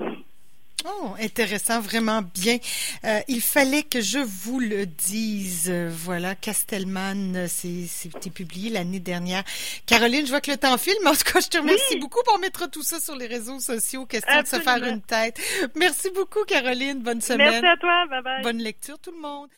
Oh, 0.88 1.16
intéressant, 1.20 1.80
vraiment 1.80 2.22
bien. 2.22 2.58
Euh, 3.06 3.20
il 3.28 3.42
fallait 3.42 3.82
que 3.82 4.02
je 4.02 4.20
vous 4.20 4.60
le 4.60 4.86
dise. 4.86 5.72
Voilà, 5.72 6.36
Castelman, 6.36 7.48
c'était 7.48 8.30
publié 8.30 8.70
l'année 8.70 9.00
dernière. 9.00 9.44
Caroline, 9.88 10.26
je 10.26 10.32
vois 10.32 10.42
que 10.42 10.52
le 10.52 10.58
temps 10.58 10.78
file, 10.78 10.94
mais 11.04 11.10
en 11.10 11.14
tout 11.14 11.32
cas, 11.32 11.40
je 11.40 11.48
te 11.48 11.58
remercie 11.58 11.98
beaucoup 11.98 12.22
pour 12.24 12.38
mettre 12.40 12.70
tout 12.70 12.84
ça 12.84 13.00
sur 13.00 13.16
les 13.16 13.26
réseaux 13.26 13.60
sociaux, 13.60 14.06
question 14.06 14.42
de 14.42 14.48
se 14.48 14.60
faire 14.60 14.84
une 14.84 15.02
tête. 15.02 15.40
Merci 15.76 16.12
beaucoup, 16.12 16.44
Caroline. 16.46 17.00
Bonne 17.00 17.22
semaine. 17.22 17.50
Merci 17.50 17.66
à 17.66 17.78
toi. 17.78 18.06
Bye 18.08 18.22
bye. 18.22 18.44
Bonne 18.44 18.60
lecture, 18.60 19.00
tout 19.00 19.12
le 19.12 19.22
monde. 19.22 19.50